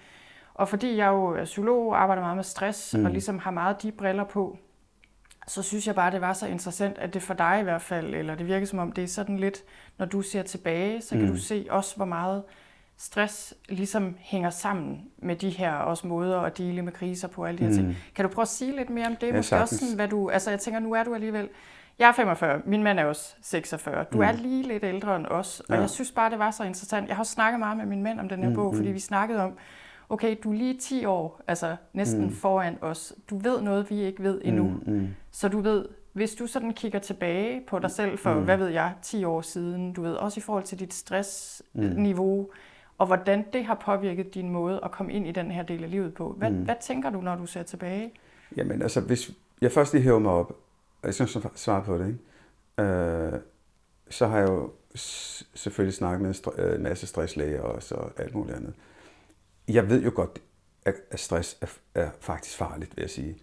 [0.54, 3.06] Og fordi jeg jo er psykolog og arbejder meget med stress, mm.
[3.06, 4.58] og ligesom har meget de briller på,
[5.48, 8.14] så synes jeg bare, det var så interessant, at det for dig i hvert fald,
[8.16, 9.64] eller det virker som om, det er sådan lidt,
[9.98, 11.28] når du ser tilbage, så kan Mm.
[11.32, 12.44] du se også, hvor meget
[12.98, 17.58] stress ligesom hænger sammen med de her også måder at dele med kriser på alle
[17.58, 17.76] de her Mm.
[17.78, 17.98] ting.
[18.16, 19.28] Kan du prøve at sige lidt mere om det?
[19.28, 19.80] Ja, Måske også sagtens.
[19.80, 21.50] sådan, hvad du, altså jeg tænker, nu er du alligevel,
[22.00, 24.04] jeg er 45, min mand er også 46.
[24.14, 24.24] Du Mm.
[24.24, 25.80] er lige lidt ældre end os, og Ja.
[25.82, 27.08] jeg synes bare, det var så interessant.
[27.08, 28.94] Jeg har også snakket meget med min mand om den her Mm, bog, fordi mm.
[28.94, 29.58] vi snakkede om,
[30.10, 32.32] okay, du er lige 10 år, altså næsten Mm.
[32.36, 33.14] foran os.
[33.30, 34.64] Du ved noget, vi ikke ved endnu.
[34.64, 35.08] Mm, mm.
[35.32, 38.44] Så du ved, hvis du sådan kigger tilbage på dig selv for, Mm.
[38.44, 40.94] hvad ved jeg, 10 år siden, du ved også i forhold til dit
[41.74, 41.82] Mm.
[42.98, 45.92] Og hvordan det har påvirket din måde at komme ind i den her del af
[45.92, 46.36] livet på.
[46.38, 46.58] Hvad, Mm.
[46.58, 46.64] mm.
[46.64, 48.12] hvad tænker du, når du ser tilbage?
[48.56, 49.32] Jamen altså, hvis
[49.62, 50.50] jeg først lige hæver mig op,
[51.02, 52.90] og jeg skal så svare på det, ikke?
[52.90, 53.40] Øh,
[54.10, 54.72] så har jeg jo
[55.54, 58.74] selvfølgelig snakket med en øh, en masse stresslæger også, og alt muligt andet.
[59.68, 60.42] Jeg ved jo godt,
[60.86, 63.38] at at stress er, er faktisk farligt, vil jeg sige,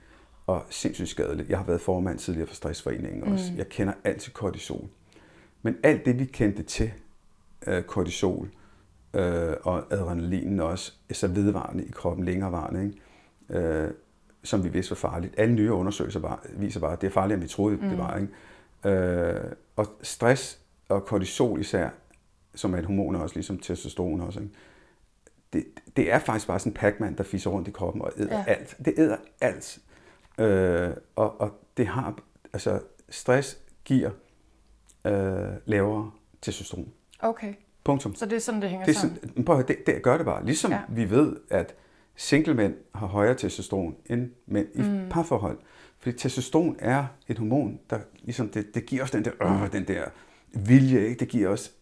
[0.47, 1.51] og sindssygt skadeligt.
[1.51, 3.53] Jeg har været formand tidligere for Stressforeningen også.
[3.53, 3.59] Mm.
[3.59, 4.88] Jeg kender alt til kortisol.
[5.62, 6.93] Men alt det, vi kendte til,
[7.67, 8.53] øh, kortisol øh,
[9.62, 13.68] og adrenalinen også, er så vedvarende i kroppen, længerevarende, ikke?
[13.68, 13.90] Øh,
[14.42, 15.35] som vi vidste var farligt.
[15.38, 17.88] Alle nye undersøgelser bare, viser bare, at det er farligere, end vi troede, mm.
[17.88, 18.18] det var.
[18.18, 18.96] Ikke?
[19.00, 21.88] Øh, og stress og kortisol især,
[22.55, 24.53] som er et hormon også, ligesom testosteron også, ikke?
[25.53, 25.64] Det,
[25.96, 28.38] det er faktisk bare sådan en Pac-Man, der fiser rundt i kroppen og æder.
[28.38, 28.44] Ja.
[28.46, 28.77] alt.
[28.85, 29.79] Det æder alt.
[30.38, 32.18] Øh, og, og det har,
[32.53, 34.11] altså stress giver
[35.05, 36.11] øh, lavere
[36.42, 36.92] testosteron.
[37.18, 38.14] Okay, Punktum.
[38.14, 39.18] så det er sådan, det hænger Det, er sammen.
[39.23, 40.44] sådan, prøv, at høre, det, det gør det bare.
[40.44, 40.81] Ligesom ja.
[40.88, 41.75] Vi ved, at
[42.16, 45.01] single mænd har højere testosteron end mænd i mm.
[45.11, 45.59] parforhold.
[45.99, 49.88] Fordi testosteron er et hormon, der ligesom det, det giver os den der, øh, den
[49.88, 50.05] der
[50.55, 51.20] vilje, ikke?
[51.20, 51.73] det giver os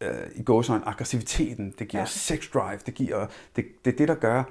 [0.00, 2.04] øh, i gåsøjne aggressiviteten, det giver Ja.
[2.04, 2.06] ja.
[2.06, 4.42] sex drive, det giver, det, det er det, der gør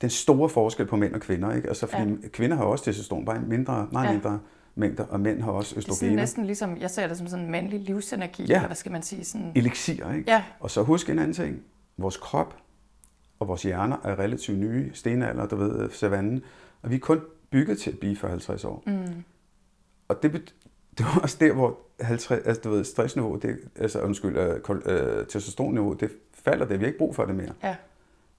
[0.00, 1.68] den store forskel på mænd og kvinder, ikke?
[1.68, 2.28] Altså, fordi ja.
[2.32, 4.12] kvinder har også testosteron, bare en mindre, meget ja.
[4.12, 4.40] mindre
[4.74, 6.16] mængder, og mænd har også Det er sådan østrogener.
[6.22, 8.54] næsten ligesom, jeg ser det som sådan en mandlig livsenergi, Ja.
[8.54, 9.24] eller hvad skal man sige?
[9.24, 10.30] Sådan, Elixir, ikke?
[10.30, 11.62] ja, Og så husk en anden ting.
[11.96, 12.56] Vores krop
[13.38, 14.90] og vores hjerner er relativt nye.
[14.94, 16.42] Stenalder, du ved, savannen.
[16.82, 18.82] Og vi er kun bygget til at blive for 50 år.
[18.86, 19.24] mm,
[20.08, 20.32] Og det,
[20.98, 25.26] det var også der, hvor 50, altså, du ved, stressniveau, det, altså, undskyld, øh, øh,
[25.26, 27.52] testosteronniveau, det falder, det vi har ikke brug for det mere.
[27.62, 27.76] ja,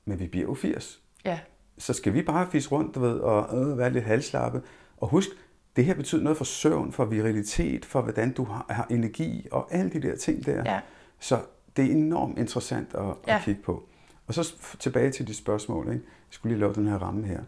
[0.06, 1.02] Men vi bliver jo 80.
[1.26, 1.39] ja,
[1.78, 4.62] Så skal vi bare fisse rundt, du ved, og øh, være lidt halslappe.
[4.98, 5.30] Og husk,
[5.76, 9.68] det her betyder noget for søvn, for virilitet, for hvordan du har, har energi, og
[9.74, 10.64] alle de der ting der.
[10.66, 10.80] ja,
[11.20, 11.40] Så
[11.78, 13.36] det er enormt interessant at, Ja.
[13.36, 13.84] at kigge på.
[14.28, 15.84] Og så tilbage til de spørgsmål.
[15.86, 15.92] Ikke?
[16.06, 17.40] Jeg skulle lige lave den her ramme her.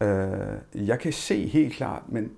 [0.00, 2.30] Øh, jeg kan se helt klart, men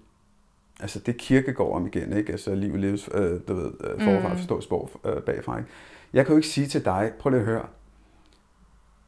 [0.81, 2.33] altså det kirkegård om igen, ikke?
[2.33, 4.37] Altså liv leves, øh, du ved, øh, forfra Mm.
[4.39, 5.71] forstås bog, øh, bagfra, ikke?
[6.13, 7.67] Jeg kan jo ikke sige til dig, prøv lige at høre,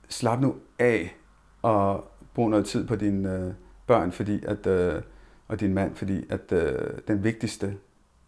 [0.08, 1.16] slap nu af
[1.62, 3.52] og brug noget tid på dine øh,
[3.86, 5.02] børn, fordi at, øh,
[5.48, 7.76] og din mand, fordi at øh, den vigtigste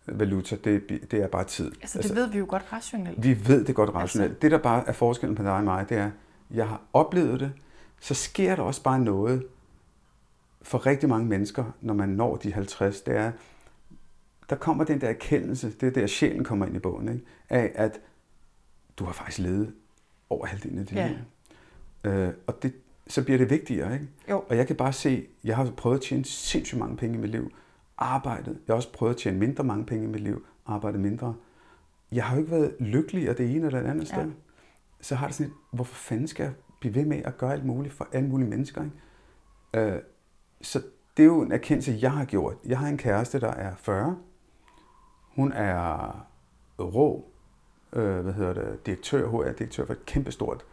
[0.07, 1.73] valuta, det, det er bare tid.
[1.83, 3.23] altså det ved vi jo godt rationelt.
[3.23, 4.31] Vi ved det godt rationelt.
[4.31, 6.11] Altså- Det, der bare er forskellen på dig og mig, det er,
[6.51, 7.53] jeg har oplevet det,
[8.01, 9.47] så sker der også bare noget
[10.63, 13.01] for rigtig mange mennesker, når man når de 50.
[13.01, 13.33] Det er,
[14.51, 17.25] der kommer den der erkendelse, det er der sjælen kommer ind i bogen, ikke?
[17.51, 18.01] af at
[18.99, 19.75] du har faktisk levet
[20.31, 21.09] over halvdelen af dit Ja.
[21.09, 21.17] liv.
[22.13, 22.73] Øh, og det,
[23.07, 24.09] så bliver det vigtigere, ikke?
[24.31, 24.45] Jo.
[24.49, 27.31] Og jeg kan bare se, jeg har prøvet at tjene sindssygt mange penge i mit
[27.31, 27.51] liv.
[27.99, 28.59] Arbejdet.
[28.67, 30.47] Jeg har også prøvet at tjene mindre mange penge i mit liv.
[30.67, 31.35] Arbejdet mindre.
[32.13, 34.15] Jeg har jo ikke været lykkelig af det ene eller det andet Ja.
[34.23, 34.31] sted.
[35.01, 37.65] Så har det sådan et, hvorfor fanden skal jeg blive ved med at gøre alt
[37.65, 38.85] muligt for alle mulige mennesker,
[39.75, 39.95] ikke?
[39.95, 40.01] Øh,
[40.63, 40.83] så
[41.17, 42.55] det er jo en erkendelse, jeg har gjort.
[42.65, 44.19] Jeg har en kæreste, der er 40.
[45.37, 46.27] Hun er
[46.79, 47.25] rå,
[47.93, 50.65] øh, hvad hedder det, direktør, HR-direktør for et kæmpestort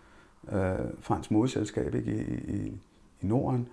[0.52, 2.68] øh, fransk modeselskab ikke, i, i,
[3.22, 3.68] i Norden.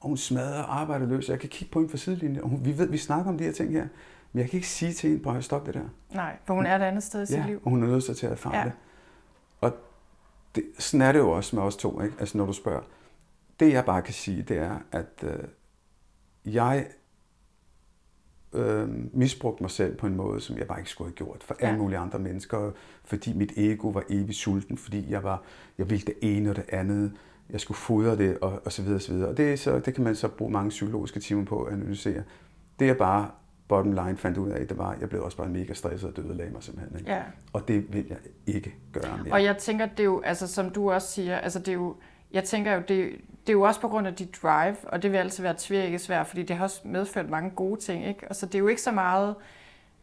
[0.00, 1.28] Og hun smadrer arbejdet løs.
[1.28, 3.44] Jeg kan kigge på hende fra sidelinjen, og hun, vi ved, vi snakker om de
[3.44, 3.88] her ting her.
[4.32, 5.88] Men jeg kan ikke sige til hende, prøv at stoppe det der.
[6.16, 7.60] Nej, for hun er et andet sted i sit Ja, liv.
[7.64, 8.64] og hun er nødt til at erfare ja.
[8.64, 8.72] det.
[9.60, 9.72] Og
[10.54, 12.16] det, sådan er det jo også med os to, ikke?
[12.20, 12.82] Altså når du spørger.
[13.60, 15.38] Det jeg bare kan sige, det er, at øh,
[16.54, 16.86] jeg
[18.54, 21.56] øh, misbrugte mig selv på en måde, som jeg bare ikke skulle have gjort for
[21.60, 21.82] alle Ja.
[21.82, 22.70] mulige andre mennesker,
[23.04, 25.42] fordi mit ego var evigt sulten, fordi jeg var,
[25.78, 27.12] jeg ville det ene og det andet,
[27.50, 29.28] jeg skulle fodre det, og, og så videre, og så videre.
[29.28, 32.22] Og det, er så, det kan man så bruge mange psykologiske timer på at analysere.
[32.78, 33.30] Det jeg bare
[33.68, 36.16] bottom line fandt ud af, det var, at jeg blev også bare mega stresset og
[36.16, 36.98] døde mig simpelthen.
[36.98, 37.10] Ikke?
[37.12, 37.22] Ja.
[37.52, 39.32] Og det vil jeg ikke gøre mere.
[39.34, 41.96] Og jeg tænker, det er jo, altså som du også siger, altså det er jo,
[42.34, 45.12] jeg tænker jo, det, det er jo også på grund af dit drive, og det
[45.12, 48.28] vil altid være tvækket svært, fordi det har også medført mange gode ting, ikke?
[48.28, 49.34] Og så det er jo ikke så meget,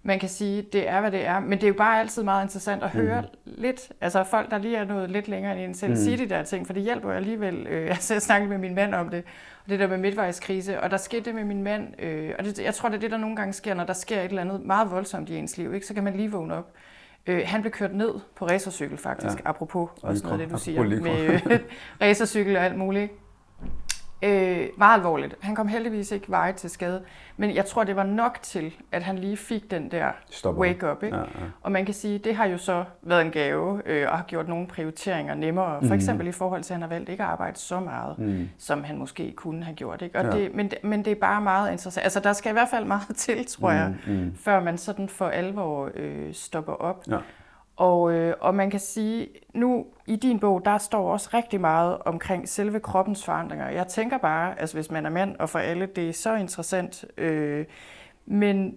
[0.03, 2.43] man kan sige, det er, hvad det er, men det er jo bare altid meget
[2.43, 3.27] interessant at høre mm.
[3.45, 5.97] lidt, altså folk, der lige er nået lidt længere end en selv, mm.
[5.97, 8.75] sige de der ting, for det hjælper jo alligevel, øh, altså jeg snakkede med min
[8.75, 9.23] mand om det,
[9.63, 12.59] og det der med midtvejskrise, og der skete det med min mand, øh, og det,
[12.59, 14.65] jeg tror, det er det, der nogle gange sker, når der sker et eller andet
[14.65, 15.85] meget voldsomt i ens liv, ikke?
[15.85, 16.71] så kan man lige vågne op.
[17.27, 19.49] Øh, han blev kørt ned på racercykel faktisk, ja.
[19.49, 21.59] apropos også noget af det, du siger, med øh,
[22.01, 23.11] racercykel og alt muligt.
[24.23, 25.35] Øh, meget alvorligt.
[25.41, 27.01] Han kom heldigvis ikke veje til skade,
[27.37, 30.91] men jeg tror, det var nok til, at han lige fik den der Stop wake
[30.91, 31.03] up.
[31.03, 31.15] Ikke?
[31.17, 31.27] Ja, ja.
[31.61, 34.47] Og man kan sige, det har jo så været en gave, øh, og har gjort
[34.47, 35.75] nogle prioriteringer nemmere.
[35.79, 35.93] For Mhm.
[35.93, 38.49] eksempel i forhold til, at han har valgt ikke at arbejde så meget, Mm.
[38.57, 40.01] som han måske kunne have gjort.
[40.01, 40.19] Ikke?
[40.19, 40.31] Og Ja.
[40.31, 42.03] det, men, det- men det er bare meget interessant.
[42.03, 44.35] Altså, der skal i hvert fald meget til, tror jeg, Mm, mm.
[44.35, 47.03] før man sådan for alvor øh, stopper op.
[47.09, 47.17] Ja.
[47.81, 51.97] Og, øh, og man kan sige, nu i din bog, der står også rigtig meget
[52.05, 53.69] omkring selve kroppens forandringer.
[53.69, 57.05] Jeg tænker bare, altså hvis man er mand, og for alle, det er så interessant.
[57.17, 57.65] Øh,
[58.25, 58.75] men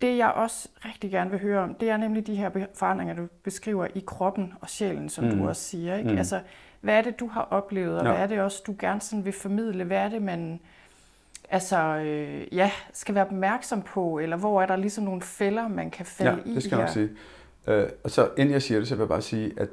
[0.00, 3.26] det jeg også rigtig gerne vil høre om, det er nemlig de her forandringer, du
[3.42, 5.30] beskriver i kroppen og sjælen, som mm.
[5.38, 5.96] Du også siger.
[5.96, 6.10] Ikke?
[6.10, 6.18] Mm.
[6.18, 6.40] Altså,
[6.80, 8.12] hvad er det, du har oplevet, og Ja.
[8.12, 9.84] hvad er det også, du gerne sådan vil formidle?
[9.84, 10.60] Hvad er det, man
[11.50, 15.90] altså, øh, ja, skal være opmærksom på, eller hvor er der ligesom nogle fælder, man
[15.90, 17.10] kan falde Ja, i det skal jeg nok sige.
[17.66, 19.68] Øh, og så inden jeg siger det, så vil jeg bare sige, at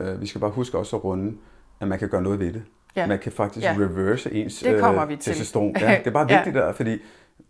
[0.00, 1.36] øh, vi skal bare huske også at runde,
[1.80, 2.62] at man kan gøre noget ved det.
[2.96, 3.06] Ja.
[3.06, 3.76] Man kan faktisk Ja.
[3.78, 5.32] reverse ens Det kommer øh, vi til.
[5.32, 5.76] testosteron.
[5.80, 6.36] Ja, det er bare Ja.
[6.36, 6.98] vigtigt der, fordi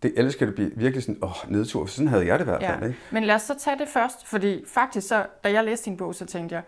[0.03, 1.85] det, kan det blive virkelig sådan, åh, nedtur.
[1.85, 2.79] For sådan havde jeg det i hvert fald.
[2.81, 2.87] Ja.
[2.87, 2.99] Ikke?
[3.11, 6.15] Men lad os så tage det først, fordi faktisk så, da jeg læste din bog,
[6.15, 6.63] så tænkte jeg,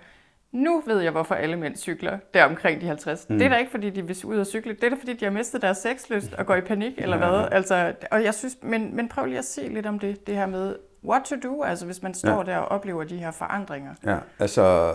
[0.52, 3.26] nu ved jeg, hvorfor alle mænd cykler der omkring de 50.
[3.30, 3.38] Mm.
[3.38, 4.74] Det er da ikke, fordi de vil ud og cykle.
[4.74, 7.30] Det er da, fordi de har mistet deres sexlyst og går i panik, eller Ja.
[7.30, 7.48] hvad.
[7.52, 10.46] Altså, og jeg synes, men, men prøv lige at se lidt om det, det her
[10.46, 12.52] med what to do, altså hvis man står Ja.
[12.52, 13.94] der og oplever de her forandringer.
[14.06, 14.94] Ja, altså,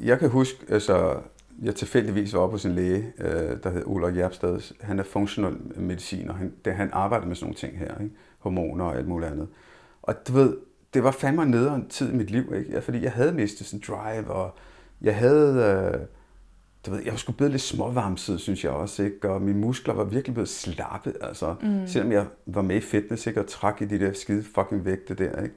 [0.00, 1.16] jeg kan huske, altså,
[1.62, 4.72] jeg tilfældigvis var oppe hos en læge, øh, der hed Ulrik Jerpsted.
[4.80, 8.14] Han er functional medicin, og han, det, han arbejder med sådan nogle ting her, ikke?
[8.38, 9.48] hormoner og alt muligt andet.
[10.02, 10.56] Og du ved,
[10.94, 12.80] det var fandme en nederen tid i mit liv, ikke?
[12.80, 14.54] Fordi jeg havde mistet sådan drive, og
[15.00, 16.00] jeg havde, øh,
[16.86, 19.30] du ved, jeg var sgu blevet lidt småvarmsid, synes jeg også, ikke?
[19.30, 21.54] Og mine muskler var virkelig blevet slappet, altså.
[21.62, 21.86] Mm.
[21.86, 23.40] Selvom jeg var med i fitness, ikke?
[23.40, 25.54] Og trak i de der skide fucking vægte der, ikke?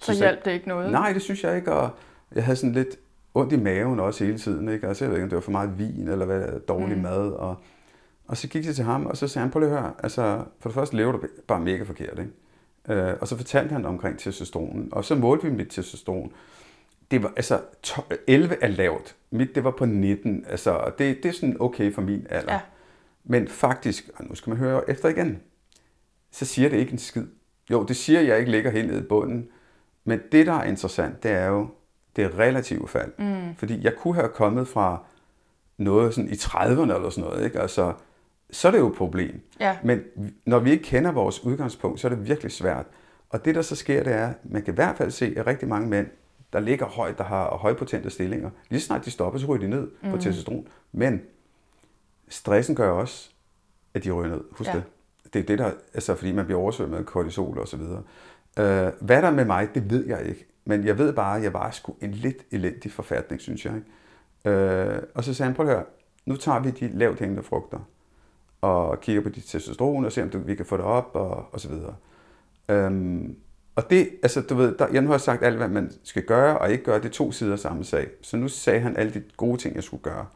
[0.00, 0.92] Så hjalp det ikke noget?
[0.92, 1.90] Nej, det synes jeg ikke, og
[2.34, 2.96] jeg havde sådan lidt
[3.34, 4.88] ondt i maven også hele tiden, ikke?
[4.88, 7.02] Altså, jeg ved ikke, om det var for meget vin, eller hvad, dårlig mm.
[7.02, 7.56] mad, og,
[8.26, 10.44] og så gik jeg til ham, og så sagde han, prøv lige at høre, altså,
[10.60, 12.30] for det første lever du bare mega forkert, ikke?
[12.88, 16.32] Øh, og så fortalte han omkring testosteronen, og så målte vi mit testosteron.
[17.10, 17.60] Det var, altså,
[18.26, 19.16] 11 er lavt.
[19.30, 20.44] Mit, det var på 19.
[20.48, 22.52] Altså, det, det er sådan okay for min alder.
[22.52, 22.60] Ja.
[23.24, 25.42] Men faktisk, og nu skal man høre efter igen,
[26.30, 27.26] så siger det ikke en skid.
[27.70, 29.48] Jo, det siger, jeg ikke ligger helt nede i bunden.
[30.04, 31.68] Men det, der er interessant, det er jo
[32.16, 33.12] det relative fald.
[33.18, 33.54] Mm.
[33.56, 35.04] Fordi jeg kunne have kommet fra
[35.78, 37.60] noget sådan i 30'erne eller sådan noget, ikke?
[37.60, 37.92] Altså,
[38.50, 39.40] så er det jo et problem.
[39.60, 39.78] Ja.
[39.84, 40.02] Men
[40.46, 42.86] når vi ikke kender vores udgangspunkt, så er det virkelig svært.
[43.30, 45.46] Og det, der så sker, det er, at man kan i hvert fald se, at
[45.46, 46.06] rigtig mange mænd,
[46.52, 49.90] der ligger højt, der har højpotente stillinger, lige snart de stopper, så ryger de ned
[50.02, 50.10] mm.
[50.10, 50.66] på testosteron.
[50.92, 51.22] Men
[52.28, 53.30] stressen gør også,
[53.94, 54.44] at de ryger ned.
[54.50, 54.74] Husk ja.
[54.74, 54.84] det.
[55.32, 58.02] Det er det, der, altså fordi man bliver oversvømmet med kortisol og så videre.
[58.60, 60.46] Uh, hvad der er med mig, det ved jeg ikke.
[60.64, 63.74] Men jeg ved bare, at jeg var sgu en lidt elendig forfærdning, synes jeg.
[63.74, 64.96] Ikke?
[64.96, 65.84] Uh, og så sagde han, prøv at høre,
[66.26, 67.78] nu tager vi de lavt hængende frugter
[68.60, 71.46] og kigger på dit testosteron og ser, om du, vi kan få det op og,
[71.52, 71.94] og så videre.
[72.68, 73.36] Øhm,
[73.76, 76.58] og det, altså du ved, der, jeg nu har sagt alt, hvad man skal gøre
[76.58, 78.08] og ikke gøre, det er to sider af samme sag.
[78.22, 80.26] Så nu sagde han alle de gode ting, jeg skulle gøre,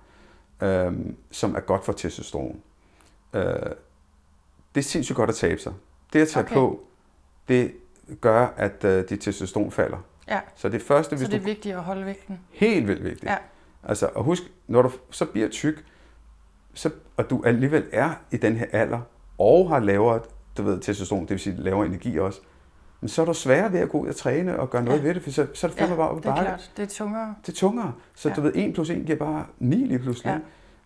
[0.62, 2.60] øhm, som er godt for testosteron.
[3.34, 3.42] Øh,
[4.74, 5.72] det er sindssygt godt at tabe sig.
[6.12, 6.54] Det at tage okay.
[6.54, 6.86] på,
[7.48, 7.72] det
[8.20, 9.98] gør, at øh, dit testosteron falder.
[10.28, 10.40] Ja.
[10.56, 12.40] Så det første, hvis så det er du, vigtigt at holde vægten.
[12.50, 13.30] Helt vildt vigtigt.
[13.30, 13.36] Ja.
[13.82, 15.84] Altså, og husk, når du så bliver tyk,
[16.74, 19.00] så, og du alligevel er i den her alder,
[19.38, 20.20] og har lavere
[20.56, 22.40] du ved, testosteron, det vil sige lavere energi også,
[23.04, 25.02] men så er du sværere ved at gå ud og træne og gøre noget ja.
[25.06, 26.70] ved det, for så, så er det fandme ja, bare det er klart.
[26.76, 27.34] Det er tungere.
[27.46, 27.92] Det er tungere.
[28.14, 28.34] Så ja.
[28.34, 30.30] du ved, 1 plus 1 giver bare 9 lige pludselig.
[30.30, 30.38] Ja.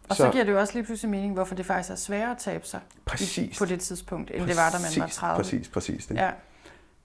[0.08, 2.30] Og så, så giver det jo også lige pludselig mening, hvorfor det faktisk er sværere
[2.30, 3.58] at tabe sig præcis.
[3.58, 5.36] på det tidspunkt, end præcis, det var, da man var 30.
[5.36, 6.06] Præcis, præcis.
[6.06, 6.14] Det.
[6.14, 6.30] Ja.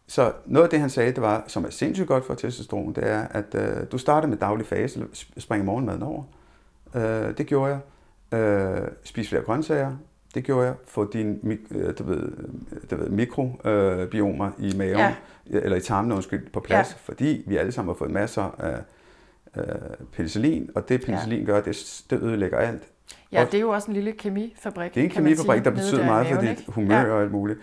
[0.07, 3.07] Så noget af det, han sagde, det var, som er sindssygt godt for testosteron, det
[3.07, 5.05] er, at øh, du starter med daglig fase,
[5.37, 6.23] springer morgenmaden over.
[6.95, 7.79] Øh, det gjorde
[8.31, 8.39] jeg.
[8.39, 9.95] Øh, spis flere grøntsager.
[10.33, 10.75] Det gjorde jeg.
[10.87, 11.39] Få dine
[11.71, 12.31] øh, du ved,
[12.91, 15.15] du ved, mikrobiomer øh, i maven, ja.
[15.45, 17.11] eller i tarmene, undskyld, på plads, ja.
[17.11, 18.79] fordi vi alle sammen har fået masser af
[19.57, 19.65] øh,
[20.11, 21.45] penicillin, og det penicillin ja.
[21.45, 22.83] gør, det, det ødelægger alt.
[23.31, 24.95] Ja, og det er jo også en lille kemifabrik.
[24.95, 27.11] Det er en kemifabrik, der betyder meget for dit humør ja.
[27.11, 27.59] og alt muligt.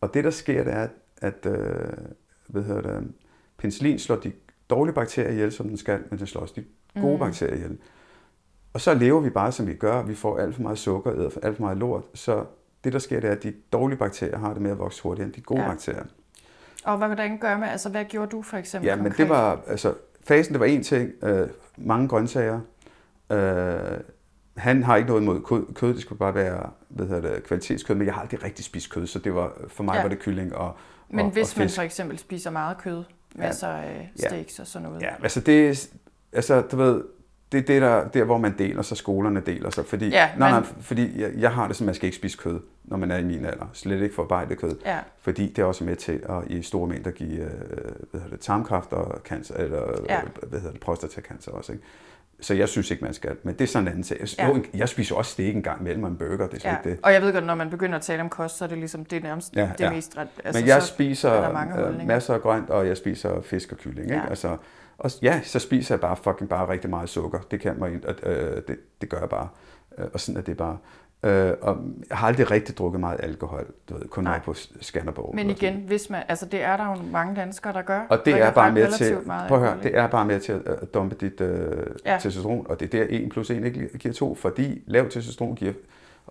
[0.00, 1.54] Og det, der sker, det er, at øh,
[2.46, 3.12] hvad hedder det,
[3.58, 4.32] penicillin slår de
[4.70, 6.64] dårlige bakterier ihjel, som den skal, men den slår også de
[7.00, 7.18] gode mm.
[7.18, 7.78] bakterier ihjel.
[8.74, 10.02] Og så lever vi bare, som vi gør.
[10.02, 12.04] Vi får alt for meget sukker, æder alt for meget lort.
[12.14, 12.44] Så
[12.84, 15.26] det, der sker, det er, at de dårlige bakterier har det med at vokse hurtigere
[15.26, 15.68] end de gode ja.
[15.68, 16.04] bakterier.
[16.84, 17.68] Og hvad hvordan gør man?
[17.68, 20.82] Altså, hvad gjorde du for eksempel Ja, men det var, altså, fasen, det var en
[20.82, 21.10] ting.
[21.22, 22.60] Øh, mange grøntsager.
[23.30, 24.00] Øh,
[24.56, 25.74] han har ikke noget imod kød.
[25.74, 28.90] kød det skulle bare være hvad hedder det, kvalitetskød, men jeg har aldrig rigtig spist
[28.90, 30.02] kød, så det var, for mig ja.
[30.02, 30.76] var det kylling og
[31.08, 34.28] Men og, hvis og man for eksempel spiser meget kød, masser af ja.
[34.28, 35.02] steaks og sådan noget?
[35.02, 35.88] Ja, altså det,
[36.32, 37.02] altså du ved,
[37.54, 39.86] det er det, der, der, hvor man deler sig, skolerne deler sig.
[39.86, 42.60] Fordi, ja, nej, nej, fordi jeg, jeg har det som, man skal ikke spise kød,
[42.84, 43.70] når man er i min alder.
[43.72, 44.76] Slet ikke forarbejdet kød.
[44.86, 44.98] Ja.
[45.20, 47.50] Fordi det er også med til at i store mængder give øh,
[48.10, 50.20] hvad hedder det, tarmkræft og cancer, eller ja.
[50.42, 51.72] hvad hedder det, prostatacancer også.
[51.72, 51.84] Ikke?
[52.40, 53.36] Så jeg synes ikke, man skal.
[53.42, 54.26] Men det er sådan en anden sag.
[54.38, 54.48] Ja.
[54.48, 56.46] Jo, jeg spiser også steak en gang mellem en burger.
[56.46, 56.90] Det er ja.
[56.90, 56.98] det.
[57.02, 59.04] Og jeg ved godt, når man begynder at tale om kost, så er det ligesom
[59.04, 59.90] det er nærmest ja, det ja.
[59.90, 60.28] mest ret.
[60.44, 64.08] Altså, Men jeg spiser masser af grønt, og jeg spiser fisk og kylling.
[64.08, 64.14] Ja.
[64.14, 64.28] Ikke?
[64.28, 64.56] Altså,
[64.98, 67.38] og ja, så spiser jeg bare fucking bare rigtig meget sukker.
[67.50, 69.48] Det kan man, øh, det, det gør jeg bare.
[69.98, 70.78] Øh, og sådan er det bare.
[71.24, 71.78] Øh, og
[72.10, 75.34] jeg har aldrig rigtig drukket meget alkohol, du ved, kun på Skanderborg.
[75.34, 78.00] Men igen, hvis man, altså det er der jo mange danskere, der gør.
[78.10, 79.16] Og det er bare med til,
[79.48, 82.18] prøv at høre, det er bare med til at dumpe dit øh, ja.
[82.20, 85.72] testosteron, og det er der 1 plus 1 ikke giver 2, fordi lav testosteron giver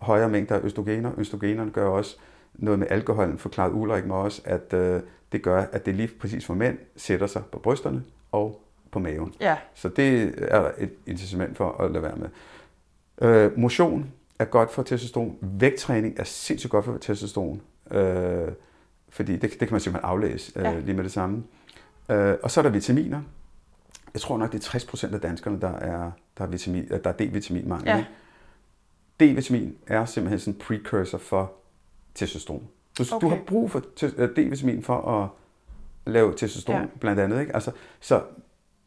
[0.01, 1.11] højere mængder af østrogener.
[1.17, 2.17] Østrogenerne gør også
[2.53, 6.45] noget med alkoholen, forklaret Ulrik mig også, at øh, det gør, at det lige præcis
[6.45, 9.33] for mænd sætter sig på brysterne, og på maven.
[9.41, 9.57] Ja.
[9.73, 12.29] Så det er et incitament for at lade være med.
[13.21, 15.37] Øh, motion er godt for testosteron.
[15.41, 17.61] Vægttræning er sindssygt godt for testosteron.
[17.91, 18.51] Øh,
[19.09, 20.79] fordi det, det kan man simpelthen aflæse øh, ja.
[20.79, 21.43] lige med det samme.
[22.09, 23.21] Øh, og så er der vitaminer.
[24.13, 27.13] Jeg tror nok, det er 60% af danskerne, der er, der er, vitamin, der er
[27.13, 27.87] D-vitaminmangel.
[27.87, 28.05] Ja.
[29.19, 31.51] D-vitamin er simpelthen sådan en precursor for
[32.15, 32.67] testosteron.
[32.97, 33.25] Du, okay.
[33.25, 33.81] du har brug for
[34.17, 35.29] øh, D-vitamin for at
[36.05, 36.87] lave testosteron, ja.
[36.99, 37.41] blandt andet.
[37.41, 37.53] Ikke?
[37.53, 38.21] Altså, så,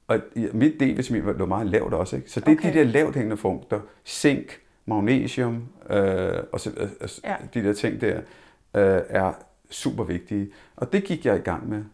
[0.07, 0.21] og
[0.53, 2.17] mit D-vitamin lå meget lavt også.
[2.17, 2.31] Ikke?
[2.31, 2.69] Så det okay.
[2.69, 3.81] er de der lavt hængende funkter.
[4.07, 7.37] Zink, magnesium øh, og så, øh, ja.
[7.55, 8.17] de der ting der,
[8.75, 9.33] øh, er
[9.71, 10.51] super vigtige.
[10.77, 11.85] Og det gik jeg i gang med.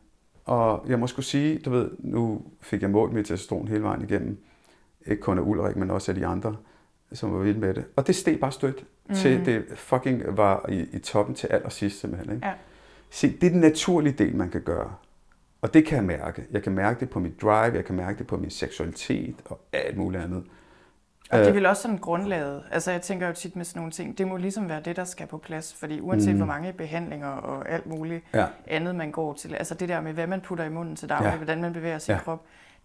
[0.45, 4.03] Og jeg må skulle sige, du ved, nu fik jeg målt mit testosteron hele vejen
[4.03, 4.39] igennem.
[5.07, 6.57] Ikke kun af Ulrik, men også af de andre,
[7.13, 7.85] som var vilde med det.
[7.97, 9.15] Og det steg bare stødt mm.
[9.15, 12.35] til det fucking var i, i toppen til allersidst simpelthen.
[12.35, 12.47] Ikke?
[12.47, 12.53] Ja.
[13.11, 14.95] Se, det er den naturlige del, man kan gøre.
[15.63, 16.45] Og det kan jeg mærke.
[16.51, 19.61] Jeg kan mærke det på mit drive, jeg kan mærke det på min seksualitet og
[19.73, 20.45] alt muligt andet.
[21.31, 22.63] Og det er Øh, vel også sådan grundlaget.
[22.71, 25.05] Altså jeg tænker jo tit med sådan nogle ting, det må ligesom være det, der
[25.05, 25.75] skal på plads.
[25.75, 26.37] Fordi uanset Mm.
[26.37, 28.47] hvor mange behandlinger og alt muligt Ja.
[28.67, 31.31] andet, man går til, altså det der med, hvad man putter i munden til daglig,
[31.31, 31.37] Ja.
[31.37, 32.21] hvordan man bevæger sin Ja.
[32.21, 32.43] krop,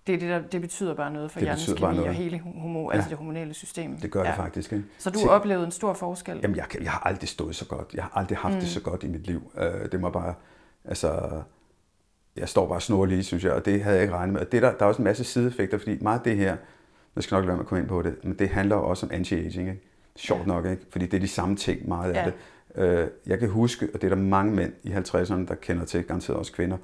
[0.08, 2.90] det, er det, der, det betyder bare noget for Det hjernens kemi og hele homo,
[2.90, 2.96] Ja.
[2.96, 3.98] altså det hormonelle system.
[3.98, 4.28] Det gør ja.
[4.28, 4.74] det faktisk.
[4.74, 4.86] Ikke?
[4.98, 6.40] Så du Se- oplevede en stor forskel?
[6.44, 7.94] Jamen, jeg, jeg har aldrig stået så godt.
[7.94, 8.60] Jeg har aldrig haft mm.
[8.60, 9.52] det så godt i mit liv.
[9.58, 10.34] Øh, det må bare,
[10.86, 11.42] altså,
[12.38, 14.42] jeg står bare snor lige, synes jeg, og det havde jeg ikke regnet med.
[14.42, 16.58] Og det der, der er også en masse sideeffekter, fordi meget af det her,
[17.16, 19.60] jeg skal nok lade at komme ind på det, men det handler også om anti-aging,
[19.60, 19.82] ikke?
[20.16, 20.46] Sjovt Ja.
[20.46, 20.82] nok, ikke?
[20.90, 22.26] Fordi det er de samme ting, meget af Ja.
[22.26, 22.34] det.
[22.76, 26.04] Øh, jeg kan huske, og det er der mange mænd i 50'erne, der kender til,
[26.04, 26.78] garanteret også kvinder,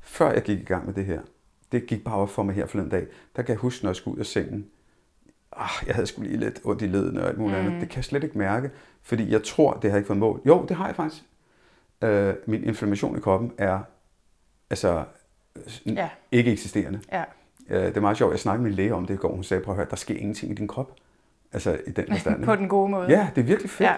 [0.00, 1.20] før jeg gik i gang med det her,
[1.72, 3.96] det gik bare op for mig her forleden dag, der kan jeg huske, når jeg
[3.96, 4.66] skulle ud af sengen,
[5.56, 7.66] ah, jeg havde sgu lige lidt ondt i ledene og alt muligt mm.
[7.66, 7.80] andet.
[7.80, 8.70] Det kan jeg slet ikke mærke,
[9.02, 10.40] fordi jeg tror, det har jeg ikke fået mål.
[10.46, 11.22] Jo, det har jeg faktisk.
[12.02, 13.78] Øh, min inflammation i kroppen er
[14.70, 15.04] altså
[15.86, 16.08] Ja.
[16.32, 17.00] ikke eksisterende.
[17.12, 17.24] Ja.
[17.70, 19.34] Øh, det er meget sjovt, jeg snakkede med min læge om det i går.
[19.34, 20.92] Hun sagde, prøv at høre, der sker ingenting i din krop.
[21.52, 22.44] Altså i den forstand.
[22.44, 23.06] på den gode måde.
[23.10, 23.94] Ja, det er virkelig fedt, Ja.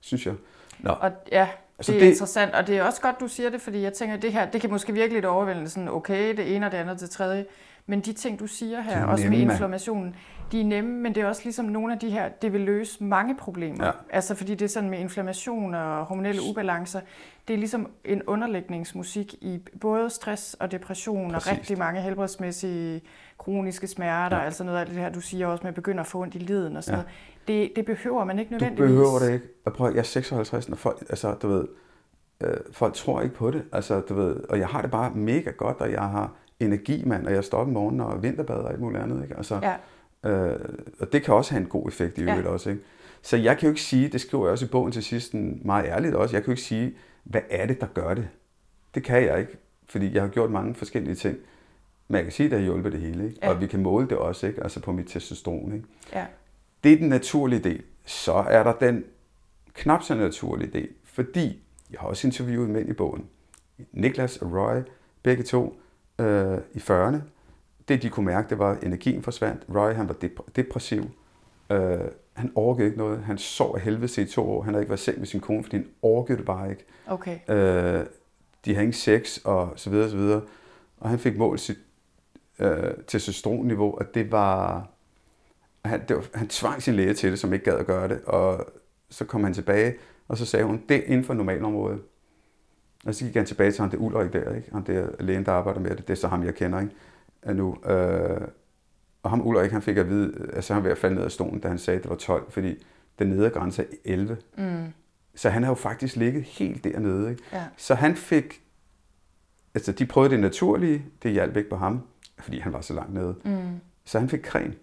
[0.00, 0.34] synes jeg.
[0.78, 1.48] Nå, Og ja,
[1.78, 3.92] Altså, det er det- interessant, og det er også godt, du siger det, fordi jeg
[3.92, 6.78] tænker, det her, det kan måske virke lidt overvældende, sådan okay, det ene og det
[6.78, 7.44] andet, det tredje,
[7.86, 9.52] men de ting, du siger her, er også med nemme.
[9.52, 10.14] inflammationen,
[10.52, 13.04] de er nemme, men det er også ligesom nogle af de her, det vil løse
[13.04, 13.84] mange problemer.
[13.86, 13.90] Ja.
[14.10, 17.00] Altså fordi det er sådan med inflammation og hormonelle ubalancer,
[17.48, 21.48] det er ligesom en underlægningsmusik i både stress og depression Præcis.
[21.52, 23.00] og rigtig mange helbredsmæssige
[23.38, 24.42] kroniske smerter, Ja.
[24.44, 26.38] altså noget af det her, du siger også med at begynde at få ondt i
[26.38, 27.02] leden og sådan Ja.
[27.02, 27.14] noget.
[27.68, 28.90] Det, det behøver man ikke du nødvendigvis.
[28.90, 29.46] behøver det ikke.
[29.64, 31.68] Og prøv, at- jeg er 56, når folk, altså, du ved,
[32.40, 33.62] øh, folk tror ikke på det.
[33.72, 37.26] Altså, du ved, og jeg har det bare mega godt, og jeg har energi, mand,
[37.26, 39.22] og jeg står op om morgenen og vinterbader og alt muligt andet.
[39.22, 39.36] Ikke?
[39.36, 39.76] Altså, Ja.
[40.30, 40.60] Øh,
[41.00, 42.30] og det kan også have en god effekt i Ja.
[42.30, 42.70] øvrigt også.
[42.70, 42.82] Ikke?
[43.22, 45.60] Så jeg kan jo ikke sige, det skriver jeg også i bogen til sidst, en-
[45.64, 46.94] meget ærligt også, jeg kan jo ikke sige,
[47.24, 48.28] hvad er det, der gør det?
[48.94, 49.56] Det kan jeg ikke,
[49.88, 51.36] fordi jeg har gjort mange forskellige ting.
[52.08, 53.24] Men jeg kan sige, at det har hjulpet det hele.
[53.24, 53.38] Ikke?
[53.42, 53.48] Ja.
[53.50, 54.62] Og vi kan måle det også, ikke?
[54.62, 55.72] altså på mit testosteron.
[55.72, 55.84] Ikke?
[56.12, 56.26] Ja.
[56.84, 57.82] Det er den naturlige del.
[58.04, 59.04] Så er der den
[59.74, 63.26] knap så naturlige del, fordi jeg har også interviewet mænd i bogen.
[63.92, 64.80] Niklas og Roy,
[65.22, 65.80] begge to
[66.18, 67.16] øh, i 40'erne.
[67.88, 69.62] Det de kunne mærke, det var, at energien forsvandt.
[69.74, 71.10] Roy han var dep- depressiv.
[71.70, 71.98] Øh,
[72.32, 73.18] han orkede ikke noget.
[73.20, 74.62] Han sov af helvede i to år.
[74.62, 76.84] Han havde ikke været selv med sin kone, fordi han orkede det bare ikke.
[77.06, 77.38] Okay.
[77.48, 78.06] Øh,
[78.64, 80.42] de havde ingen sex og så videre, så videre.
[81.00, 81.78] Og han fik målt sit
[82.58, 84.86] øh, testosteronniveau, og det var...
[85.84, 88.20] Han, det var, han tvang sin læge til det, som ikke gad at gøre det,
[88.24, 88.66] og
[89.10, 89.94] så kom han tilbage,
[90.28, 92.00] og så sagde hun, det er inden for normalområdet.
[93.06, 94.68] Og så gik han tilbage til ham, det Ulrik der, ikke?
[94.72, 96.92] Han der lægen, der arbejder med det, det er så ham, jeg kender, ikke?
[97.46, 97.76] Øh, Nu.
[97.84, 98.40] Øh,
[99.22, 101.30] og ham Ulrik, han fik at vide, altså han var ved at falde ned af
[101.32, 102.84] stolen, da han sagde, at det var 12, fordi
[103.18, 104.36] den nedre grænse er 11.
[104.58, 104.84] Mm.
[105.34, 107.42] Så han har jo faktisk ligget helt dernede, ikke?
[107.52, 107.64] Ja.
[107.76, 108.62] Så han fik,
[109.74, 112.02] altså de prøvede det naturlige, det hjalp ikke på ham,
[112.38, 113.34] fordi han var så langt nede.
[113.44, 113.80] Mm.
[114.04, 114.74] Så han fik creme.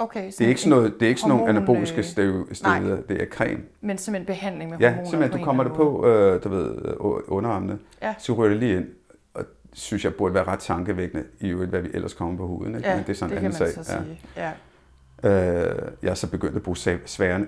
[0.00, 2.04] Okay, Det er ikke sådan, noget, det er ikke sådan nogle anaboliske øh,
[2.52, 3.60] steder, det er creme.
[3.80, 6.48] Men simpelthen behandling med Ja, hormoner simpelthen, på du en kommer det på, øh, du
[6.48, 6.94] ved, øh,
[7.28, 8.14] underarmene, Ja.
[8.18, 8.86] så ryger det lige ind,
[9.34, 12.74] og synes jeg burde være ret tankevækkende, i øvrigt, hvad vi ellers kommer på huden,
[12.76, 12.88] ikke?
[12.88, 13.84] Ja, Men det er sådan det en anden sag.
[13.84, 14.20] sige.
[14.36, 14.50] Ja.
[15.24, 16.76] Øh, jeg er så begyndt at bruge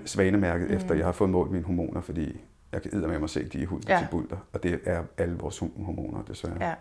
[0.05, 0.75] svanemærket, mm.
[0.75, 2.41] efter jeg har fået målt mine hormoner, fordi
[2.73, 3.97] jeg kan med mig se, at de er huden Ja.
[3.97, 6.57] til bulter, og det er alle vores hormoner, desværre.
[6.67, 6.73] Ja.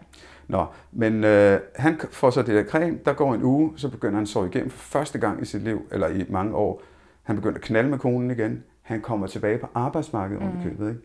[0.48, 4.16] Nå, men øh, han får så det der creme, der går en uge, så begynder
[4.16, 6.82] han så igennem for første gang i sit liv, eller i mange år.
[7.22, 8.64] Han begynder at knalde med konen igen.
[8.82, 10.62] Han kommer tilbage på arbejdsmarkedet mm.
[10.62, 10.88] købet.
[10.88, 11.00] Ikke?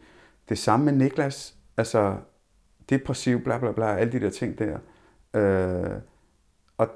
[0.50, 2.16] Det samme med Niklas, altså
[2.90, 4.78] depressiv, bla bla bla, alle de der ting der.
[5.34, 6.02] Øh,
[6.78, 6.88] og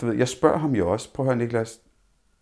[0.00, 1.80] du ved, jeg spørger ham jo også, prøv at høre Niklas,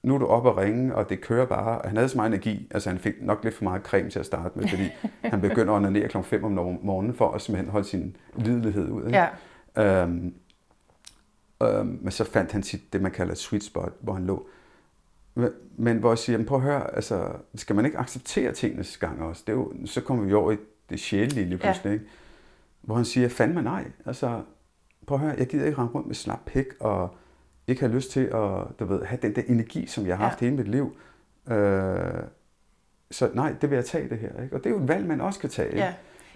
[0.03, 1.81] nu er du oppe og ringe, og det kører bare.
[1.81, 4.19] Og han havde så meget energi, altså han fik nok lidt for meget creme til
[4.19, 4.89] at starte med, fordi
[5.33, 6.23] han begynder at onanere kl.
[6.23, 9.07] 5 om morgenen for at simpelthen holde sin lidelighed ud.
[9.07, 9.19] Ikke?
[9.77, 10.03] ja.
[10.03, 10.35] Øhm,
[11.63, 14.49] øhm, men så fandt han sit, det, man kalder et sweet spot, hvor han lå.
[15.35, 18.97] Men, men hvor jeg siger, "Men prøv at høre, altså, skal man ikke acceptere tingenes
[18.97, 19.43] gang også?
[19.47, 20.57] Det er jo, så kommer vi over i
[20.91, 22.05] det sjældne lige pludselig, ikke?
[22.83, 24.43] Hvor han siger, fandme nej, altså,
[25.07, 27.15] prøv at høre, jeg gider ikke ramme rundt med slap pik, og
[27.69, 30.43] ikke have lyst til at, du ved, have den der energi, som jeg har haft
[30.43, 30.47] Ja.
[30.47, 30.97] hele mit liv.
[31.51, 32.01] Øh,
[33.11, 34.57] så nej, det vil jeg tage det her, ikke?
[34.57, 35.79] Og det er jo et valg, man også kan tage, ikke?
[35.81, 35.95] Ja.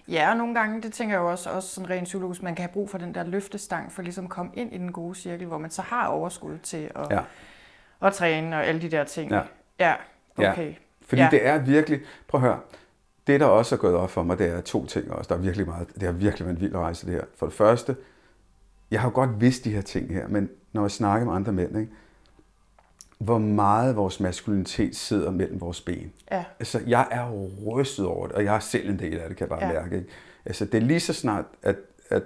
[0.08, 2.62] ja, og nogle gange, det tænker jeg jo også, også sådan rent psykologisk, man kan
[2.62, 5.46] have brug for den der løftestang, for ligesom at komme ind i den gode cirkel,
[5.46, 7.20] hvor man så har overskud til at, Ja.
[8.02, 9.30] at træne og alle de der ting.
[9.30, 9.40] Ja.
[9.80, 9.94] Ja,
[10.38, 10.50] Ja.
[10.52, 10.74] okay.
[11.06, 11.24] Fordi Ja.
[11.24, 11.30] ja.
[11.30, 12.60] det er virkelig, prøv at høre,
[13.26, 15.40] det der også er gået op for mig, det er to ting også, der er
[15.42, 17.24] virkelig meget, det har virkelig været en vild rejse det her.
[17.36, 17.96] For det første,
[18.90, 21.52] jeg har jo godt vidst de her ting her, men når jeg snakker med andre
[21.52, 21.92] mænd, ikke,
[23.18, 26.12] hvor meget vores maskulinitet sidder mellem vores ben.
[26.30, 26.44] Ja.
[26.58, 27.30] Altså, jeg er
[27.66, 29.72] rystet over det, og jeg er selv en del af det, kan jeg bare ja.
[29.72, 29.96] mærke.
[29.96, 30.08] Ikke?
[30.44, 31.76] Altså, det er lige så snart, at,
[32.10, 32.22] at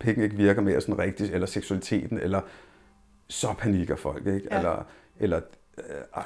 [0.00, 2.40] pikken ikke virker mere sådan rigtigt, eller seksualiteten, eller
[3.28, 4.48] så panikker folk, ikke?
[4.50, 4.56] Ja.
[4.56, 4.84] Eller,
[5.18, 5.40] eller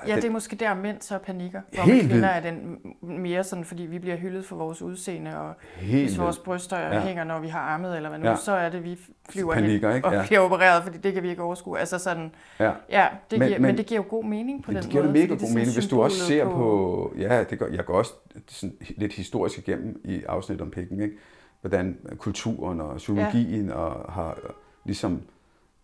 [0.08, 1.60] ja, det er måske der, mænd så panikker.
[1.74, 5.54] Hvor Helt kvinder er den mere sådan, fordi vi bliver hyldet for vores udseende, og
[5.76, 7.00] Helt hvis vores bryster ja.
[7.00, 8.36] hænger, når vi har armet, eller hvad nu, ja.
[8.36, 8.98] så er det, vi
[9.30, 10.08] flyver panikker, hen ikke?
[10.08, 10.26] og ja.
[10.26, 11.78] bliver opereret, fordi det kan vi ikke overskue.
[11.78, 14.70] Altså sådan, ja, ja det men, giver, men, men, det giver jo god mening på
[14.70, 14.82] den måde.
[14.82, 17.66] Det giver måde, mega god mening, hvis du også ser på, på ja, det gør,
[17.66, 18.12] jeg går også
[18.48, 21.16] sådan lidt historisk igennem i afsnit om pikken, ikke?
[21.60, 23.74] hvordan kulturen og psykologien ja.
[23.74, 24.38] og har
[24.84, 25.22] ligesom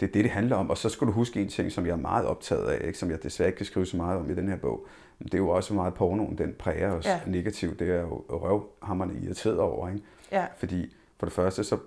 [0.00, 0.70] det er det, det handler om.
[0.70, 2.98] Og så skal du huske en ting, som jeg er meget optaget af, ikke?
[2.98, 4.86] som jeg desværre ikke kan skrive så meget om i den her bog.
[5.18, 7.20] Men det er jo også meget pornoen, den præger os ja.
[7.26, 7.78] negativt.
[7.78, 9.88] Det er jo røvhammerne irriteret over.
[9.88, 10.02] Ikke?
[10.32, 10.46] Ja.
[10.56, 11.78] Fordi for det første, så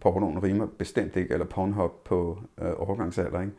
[0.00, 3.40] pornoen rimer bestemt ikke, eller pornhop på øh, overgangsalder.
[3.40, 3.52] Ikke?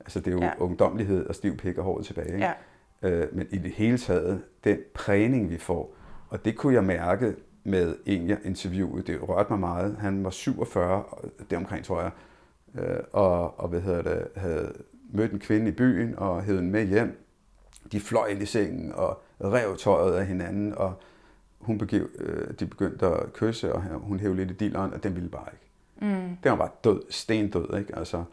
[0.00, 0.52] Altså det er jo ja.
[0.58, 2.32] ungdomlighed og stiv pik og håret tilbage.
[2.32, 2.46] Ikke?
[3.02, 3.10] Ja.
[3.10, 5.94] Øh, men i det hele taget, den prægning vi får,
[6.28, 9.96] og det kunne jeg mærke med en, jeg interviewede, det rørte mig meget.
[9.96, 11.04] Han var 47,
[11.50, 12.10] det omkring tror jeg,
[12.74, 14.72] øh, og, og hvad hedder det, havde
[15.10, 17.24] mødt en kvinde i byen og hævde den med hjem.
[17.92, 20.94] De fløj ind i sengen og rev tøjet af hinanden, og
[21.58, 25.14] hun begiv, øh, de begyndte at kysse, og hun hævde lidt i dilleren, og den
[25.14, 25.64] ville bare ikke.
[26.14, 26.36] Mm.
[26.42, 27.96] Den var bare død, stendød, ikke?
[27.96, 28.24] Altså,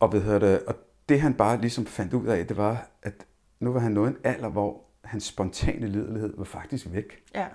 [0.00, 0.74] og, hvad hedder det, og
[1.08, 3.26] det han bare ligesom fandt ud af, det var, at
[3.60, 7.22] nu var han nået en alder, hvor hans spontane lidelighed var faktisk væk.
[7.34, 7.46] Ja.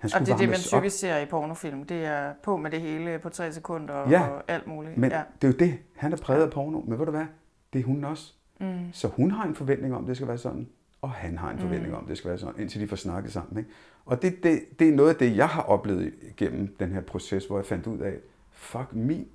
[0.00, 1.84] Han og det er det, man typisk ser i pornofilm.
[1.84, 4.98] Det er på med det hele på tre sekunder ja, og alt muligt.
[4.98, 5.22] men ja.
[5.42, 5.78] det er jo det.
[5.96, 6.80] Han er præget af porno.
[6.80, 7.26] Men ved du hvad?
[7.72, 8.32] Det er hun også.
[8.60, 8.92] Mm.
[8.92, 10.68] Så hun har en forventning om, at det skal være sådan.
[11.02, 11.62] Og han har en mm.
[11.62, 11.98] forventning mm.
[11.98, 13.58] om, at det skal være sådan, indtil de får snakket sammen.
[13.58, 13.70] Ikke?
[14.06, 17.46] Og det, det, det er noget af det, jeg har oplevet gennem den her proces,
[17.46, 18.14] hvor jeg fandt ud af,
[18.52, 19.26] fuck, min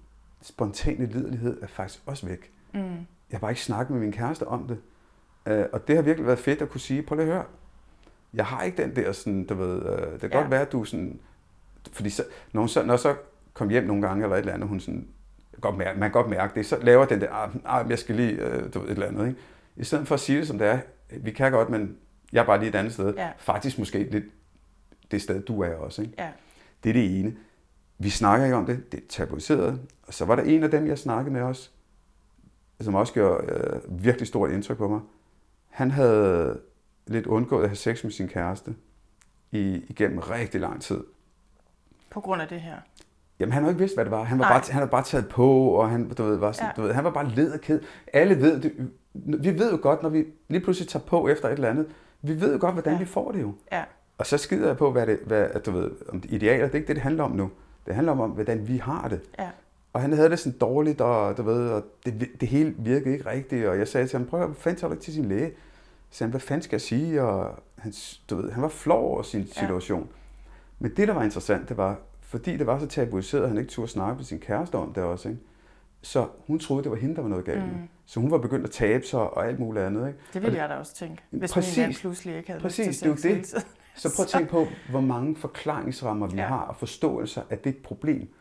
[0.42, 2.52] spontane lidelighed er faktisk også væk.
[2.74, 2.80] Mm.
[2.82, 2.98] Jeg
[3.32, 4.78] har bare ikke snakket med min kæreste om det.
[5.50, 7.46] Uh, og det har virkelig været fedt at kunne sige, prøv lige at høre,
[8.36, 10.38] jeg har ikke den der sådan, du ved, øh, det kan ja.
[10.38, 11.20] godt være, at du sådan,
[11.92, 12.24] fordi så,
[12.54, 13.16] når, hun så, når så
[13.54, 15.08] kom hjem nogle gange eller et eller andet, hun sådan,
[15.62, 18.16] godt mærke, man kan godt mærke det, så laver den der, ah, ah jeg skal
[18.16, 19.40] lige, øh, du ved, et eller andet, ikke?
[19.76, 20.80] I stedet for at sige det som det er,
[21.10, 21.98] vi kan godt, men
[22.34, 23.14] jeg er bare lige et andet sted.
[23.14, 23.30] Ja.
[23.38, 24.26] Faktisk måske lidt
[25.12, 26.14] det sted, du er også, ikke?
[26.18, 26.30] Ja.
[26.84, 27.36] Det er det ene.
[27.98, 29.80] Vi snakker ikke om det, det er tabuiseret.
[30.08, 31.70] Og så var der en af dem, jeg snakkede med også,
[32.82, 35.00] som også gjorde øh, virkelig stort indtryk på mig.
[35.70, 36.60] Han havde
[37.08, 38.76] lidt undgået at have sex med sin kæreste
[39.52, 41.04] i, igennem rigtig lang tid.
[42.10, 42.76] På grund af det her?
[43.40, 44.24] Jamen, han har ikke vidst, hvad det var.
[44.24, 46.82] Han var, bare, han var bare taget på, og han, du ved, var sådan, ja.
[46.82, 47.80] du ved, han var bare led og ked.
[48.14, 48.92] Alle ved det.
[49.14, 51.88] Vi ved jo godt, når vi lige pludselig tager på efter et eller andet,
[52.22, 53.00] vi ved jo godt, hvordan ja.
[53.00, 53.54] vi får det jo.
[53.72, 53.84] Ja.
[54.18, 56.76] Og så skider jeg på, hvad det, hvad, du ved, om det idealer, det er
[56.76, 57.52] ikke det, det handler om nu.
[57.86, 59.22] Det handler om, hvordan vi har det.
[59.40, 59.50] Ja.
[59.94, 63.30] Og han havde det sådan dårligt, og du ved, og det, det hele virkede ikke
[63.30, 65.52] rigtigt, og jeg sagde til ham, prøv at fanden tager du ikke til sin læge?
[66.16, 67.22] Så han, hvad fanden skal jeg sige?
[67.22, 67.94] Og han,
[68.30, 70.02] du ved, han var flov over sin situation.
[70.02, 70.08] Ja.
[70.80, 73.70] Men det, der var interessant, det var, fordi det var så tabuiseret, at han ikke
[73.70, 75.30] turde snakke med sin kæreste om det også.
[75.30, 75.42] Ikke?
[76.02, 77.72] Så hun troede, det var hende, der var noget galt med.
[77.72, 77.90] Mm.
[78.06, 80.08] Så hun var begyndt at tabe sig og alt muligt andet.
[80.08, 80.20] Ikke?
[80.34, 83.22] Det ville jeg da også tænke, hvis præcis, min mand pludselig ikke havde præcis, lyst
[83.22, 83.54] til det.
[83.56, 83.66] det.
[83.96, 86.48] Så prøv at tænke på, hvor mange forklaringsrammer vi ja.
[86.48, 88.34] har, og forståelser af det problem.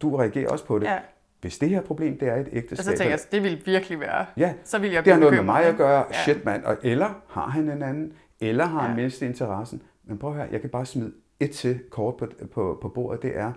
[0.00, 0.86] Du reagerer også på det.
[0.86, 0.98] Ja
[1.40, 2.78] hvis det her problem, det er et ægteskab...
[2.78, 4.26] Og så tænker jeg, det vil virkelig være...
[4.36, 6.04] Ja, så vil jeg det har noget med mig at gøre.
[6.10, 6.22] Ja.
[6.22, 6.64] Shit, mand.
[6.64, 8.88] Og, eller har han en anden, eller har ja.
[8.88, 9.82] han mistet interessen.
[10.04, 13.22] Men prøv at høre, jeg kan bare smide et til kort på, på, på bordet.
[13.22, 13.52] Det er,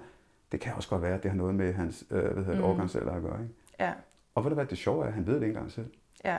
[0.51, 2.81] det kan også godt være, at det har noget med hans øh, hvad hedder, mm.
[3.15, 3.41] at gøre.
[3.41, 3.53] Ikke?
[3.79, 3.91] Ja.
[4.35, 5.87] Og ved du hvad, det sjove er, at han ved det ikke engang selv.
[6.25, 6.37] Ja.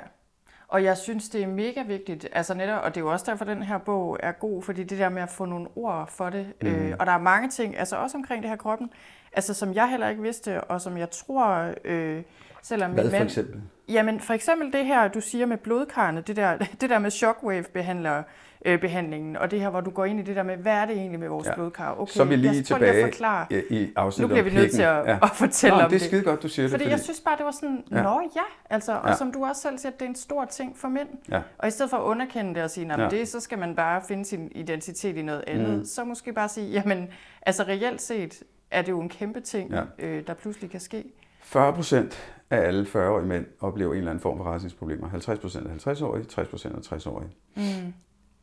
[0.70, 3.44] Og jeg synes, det er mega vigtigt, altså netop, og det er jo også derfor,
[3.44, 6.46] den her bog er god, fordi det der med at få nogle ord for det,
[6.62, 6.68] mm.
[6.68, 8.90] øh, og der er mange ting, altså også omkring det her kroppen,
[9.32, 12.22] altså som jeg heller ikke vidste, og som jeg tror, øh,
[12.62, 13.62] selvom Hvad for eksempel?
[13.88, 18.22] Jamen for eksempel det her, du siger med blodkarne, det der, det der med shockwave-behandlere,
[18.64, 20.86] øh, behandlingen, og det her, hvor du går ind i det der med, hvad er
[20.86, 21.54] det egentlig med vores ja.
[21.54, 22.00] blodkar?
[22.00, 23.46] Okay, så er vi lige jeg tilbage forklare.
[23.70, 25.18] i, afsnittet Nu bliver vi nødt til at, ja.
[25.22, 26.02] at fortælle Nå, om det.
[26.02, 26.80] er skide godt, du siger fordi det.
[26.80, 28.02] Fordi jeg synes bare, det var sådan, ja.
[28.02, 29.16] nå ja, altså, og ja.
[29.16, 31.08] som du også selv siger, det er en stor ting for mænd.
[31.30, 31.40] Ja.
[31.58, 33.08] Og i stedet for at underkende det og sige, nej, ja.
[33.08, 35.84] det, så skal man bare finde sin identitet i noget andet, mm.
[35.84, 37.08] så måske bare sige, jamen,
[37.42, 39.82] altså reelt set er det jo en kæmpe ting, ja.
[39.98, 41.04] øh, der pludselig kan ske.
[41.42, 45.08] 40 procent af alle 40-årige mænd oplever en eller anden form for rejsningsproblemer.
[45.08, 47.30] 50 procent er 50-årige, 60 procent er 60-årige.
[47.56, 47.92] Mm.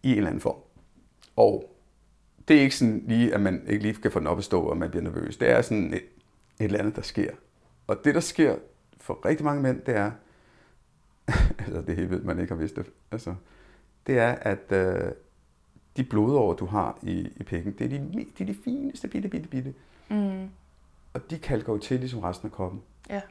[0.08, 0.58] I en eller anden form.
[1.36, 1.78] Og
[2.48, 4.62] det er ikke sådan lige, at man ikke lige kan få den op at stå,
[4.62, 5.38] og man bliver nervøs.
[5.38, 6.04] Det er sådan et, et
[6.60, 7.32] eller andet, der sker.
[7.88, 8.56] Og det, der sker
[8.98, 10.12] for rigtig mange mænd, det er,
[11.60, 13.36] altså det helt ved man ikke har vidst det, altså,
[14.08, 15.12] det er, at øh,
[15.98, 19.30] de blodår, du har i, i pikken, det er de, de, er de fineste bitte,
[19.30, 19.74] bitte, bitte.
[20.10, 20.50] Mm.
[21.14, 22.82] og de kalker jo til ligesom resten af kroppen.
[23.10, 23.22] Ja.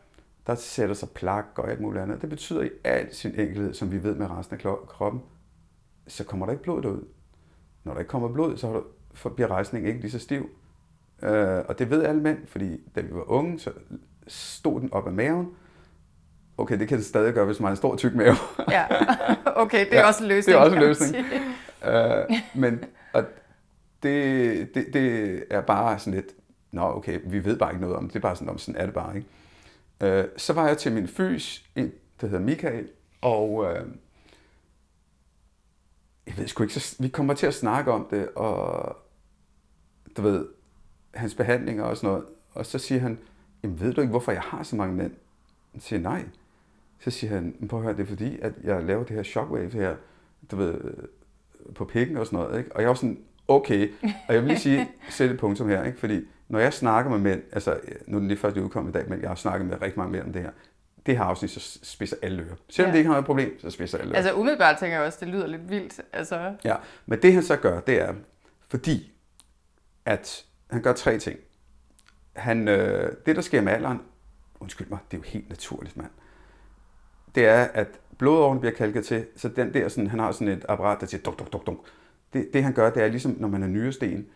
[0.47, 2.23] Der sætter sig plak og alt muligt andet.
[2.23, 5.23] Det betyder i al sin enkelhed, som vi ved med resten af kroppen,
[6.09, 7.05] så kommer der ikke blod derud.
[7.85, 8.83] Når der ikke kommer blod, så
[9.25, 10.51] du- bliver rejsningen ikke lige så stiv.
[11.23, 13.71] Øh, og det ved alle mænd, fordi da vi var unge, så
[14.27, 15.49] stod den op af maven.
[16.59, 18.35] Okay, det kan den stadig gøre, hvis man har en stor tyk mave.
[18.71, 18.87] Ja,
[19.63, 20.55] okay, det er Ja, også en løsning.
[20.55, 21.27] det er også en løsning.
[21.87, 23.25] øh, men og
[24.03, 26.27] det, det, det er bare sådan lidt,
[26.73, 28.13] nå okay, vi ved bare ikke noget om det.
[28.15, 29.29] Det er bare sådan, om sådan er det bare, ikke?
[30.19, 32.89] Øh, så var jeg til min fys, en, der hedder Michael,
[33.21, 33.87] og øh,
[36.27, 38.97] jeg ved sgu ikke, så vi kommer til at snakke om det, og
[40.17, 40.47] du ved,
[41.15, 42.25] hans behandlinger og sådan noget,
[42.55, 43.19] og så siger han,
[43.63, 45.13] jamen ved du ikke, hvorfor jeg har så mange mænd?
[45.75, 46.25] Jeg siger nej.
[47.01, 49.23] Så siger han, "Men prøv at høre, det er fordi, at jeg laver det her
[49.23, 49.97] shockwave her,
[50.51, 50.81] du ved,
[51.75, 52.77] på pikken og sådan noget, ikke?
[52.77, 53.19] Og jeg var sådan,
[53.49, 53.93] okay,
[54.29, 55.99] og jeg vil lige sige, sæt et punktum her, ikke?
[55.99, 59.09] Fordi når jeg snakker med mænd, altså nu er det lige først udkommet i dag,
[59.09, 60.51] men jeg har snakket med rigtig mange mænd om det her,
[61.07, 62.55] det her afsnit, så spidser alle ører.
[62.69, 62.93] Selvom Ja.
[62.93, 64.17] det ikke har noget problem, så spidser alle ører.
[64.17, 66.01] Altså umiddelbart tænker jeg også, det lyder lidt vildt.
[66.13, 66.77] Altså, Ja,
[67.07, 68.15] men det han så gør, det er,
[68.69, 69.13] fordi
[70.05, 71.39] at han gør tre ting.
[72.37, 74.01] Han, øh, det, der sker med alderen,
[74.61, 76.11] undskyld mig, det er jo helt naturligt, mand.
[77.35, 77.89] Det er, at
[78.19, 81.23] blodåren bliver kalket til, så den der, sådan, han har sådan et apparat, der siger
[81.23, 81.79] duk, duk, duk, duk.
[82.33, 84.27] Det, det han gør, det er ligesom, når man er nyresten,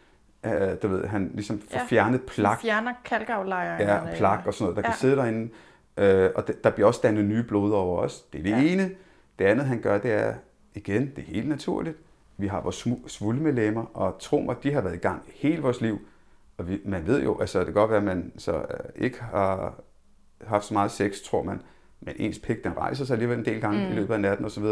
[0.47, 0.53] øh,
[0.83, 1.85] du ved, han ligesom får Ja.
[1.89, 4.09] fjernet plak, fjerner kalkaflejringerne.
[4.11, 4.83] ja, plak og sådan noget, der.
[4.83, 4.89] Ja.
[4.93, 5.53] kan sidde derinde.
[6.01, 8.25] Øh, og der bliver også dannet nye blodårer også.
[8.33, 8.73] Det er det Ja.
[8.73, 8.91] ene.
[9.39, 10.35] Det andet, han gør, det er,
[10.75, 11.97] igen, det er helt naturligt.
[12.37, 15.99] Vi har vores svulmelemmer, og tro mig, de har været i gang hele vores liv.
[16.59, 19.23] Og vi, man ved jo, altså det kan godt være, at man så øh, ikke
[19.23, 19.75] har
[20.47, 21.63] haft så meget sex, tror man,
[22.01, 23.93] men ens pik, den rejser sig alligevel en del gange mm.
[23.93, 24.65] i løbet af natten osv.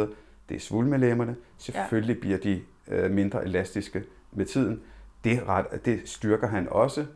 [0.48, 1.36] Det er svulmelemmerne.
[1.58, 2.20] Selvfølgelig ja.
[2.20, 4.02] bliver de øh, mindre elastiske
[4.32, 4.82] med tiden.
[5.24, 7.06] Det, ret, det styrker han også.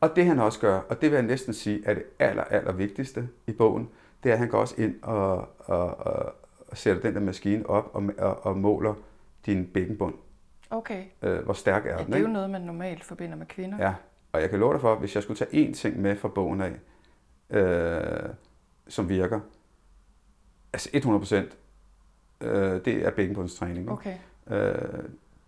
[0.00, 2.72] Og det han også gør, og det vil jeg næsten sige, er det aller, aller
[2.72, 3.88] vigtigste i bogen,
[4.22, 6.34] det er, at han går også ind og, og, og,
[6.68, 8.94] og sætter den der maskine op og, og, og måler
[9.46, 10.14] din bækkenbund.
[10.70, 11.04] Okay.
[11.22, 12.32] Øh, hvor stærk er Ja, den, det er jo ikke?
[12.32, 13.78] noget, man normalt forbinder med kvinder.
[13.78, 13.94] Ja,
[14.32, 16.60] og jeg kan love dig for, hvis jeg skulle tage én ting med fra bogen
[16.60, 16.72] af,
[17.50, 18.28] øh,
[18.88, 19.40] som virker,
[20.72, 21.56] altså 100 procent,
[22.40, 23.90] øh, det er bækkenbundstræning.
[23.90, 24.14] Okay.
[24.50, 24.74] Øh,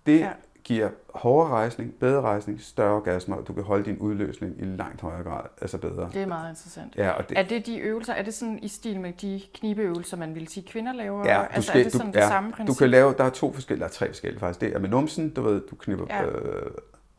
[0.06, 0.32] det Ja.
[0.64, 5.00] Giver hårdere rejsning, bedre rejsning, større orgasmer, og du kan holde din udløsning i langt
[5.00, 6.10] højere grad, altså bedre.
[6.12, 6.96] Det er meget interessant.
[6.96, 10.16] Ja, og det, Er det de øvelser, er det sådan i stil med de knibeøvelser,
[10.16, 11.24] man vil sige kvinder laver?
[11.28, 12.78] ja, du altså skal, er det sådan du, det ja, samme du princip?
[12.78, 14.60] kan lave, der er to forskellige, der er tre forskellige faktisk.
[14.60, 16.24] Det er med numsen, du ved, du knipper Ja.
[16.26, 16.70] øh,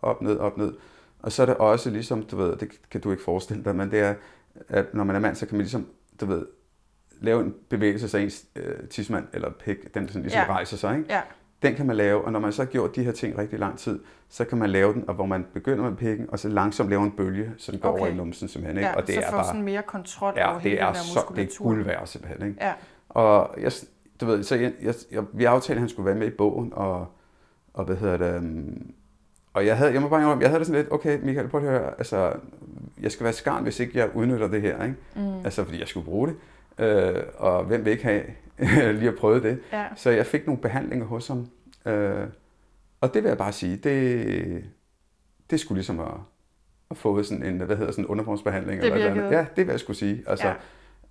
[0.02, 0.74] op, ned, op, ned.
[1.20, 3.92] Og så er det også ligesom, du ved, det kan du ikke forestille dig, men
[3.92, 4.14] det er,
[4.70, 5.88] at når man er mand, så kan man ligesom,
[6.22, 6.46] du ved,
[7.22, 10.54] lave en bevægelse, så ens øh, tidsmand eller pik, den sådan ligesom ja.
[10.54, 11.14] rejser sig, ikke?
[11.14, 11.22] Ja,
[11.64, 13.78] Den kan man lave, og når man så har gjort de her ting rigtig lang
[13.78, 14.00] tid,
[14.30, 17.04] så kan man lave den, og hvor man begynder med pikken, og så langsomt lave
[17.04, 18.00] en bølge, så den går Okay.
[18.00, 18.90] over i numsen simpelthen, ikke?
[18.90, 20.96] ja og det så er bare, sådan mere kontrol ja, over hele det er den
[20.96, 22.66] der så, det er guld værd simpelthen, ikke?
[22.66, 22.74] Ja,
[23.10, 23.72] Og jeg,
[24.22, 26.74] du ved, så jeg, jeg, jeg, vi aftalte, at han skulle være med i bogen,
[26.76, 27.08] og,
[27.74, 28.92] og hvad hedder det, um,
[29.54, 31.62] og jeg havde, jeg må bare indrømme, jeg havde det sådan lidt, okay Michael, prøv
[31.66, 32.34] at høre, altså,
[33.02, 34.96] jeg skal være skarn, hvis ikke jeg udnytter det her, ikke?
[35.16, 35.46] mm.
[35.46, 36.36] Altså, fordi jeg skulle bruge det,
[36.86, 38.24] øh, og hvem vil ikke have
[39.00, 39.60] lige at prøve det?
[39.74, 39.86] ja.
[39.96, 41.48] Så jeg fik nogle behandlinger hos ham,
[41.86, 42.28] øh,
[43.02, 44.64] og det vil jeg bare sige, det,
[45.50, 46.08] det skulle ligesom at,
[46.92, 48.82] at få sådan en, hvad hedder sådan en underformsbehandling.
[48.82, 49.24] Det eller et eller andet.
[49.24, 49.40] virkede.
[49.40, 50.24] Ja, det vil jeg skulle sige.
[50.28, 50.48] Altså,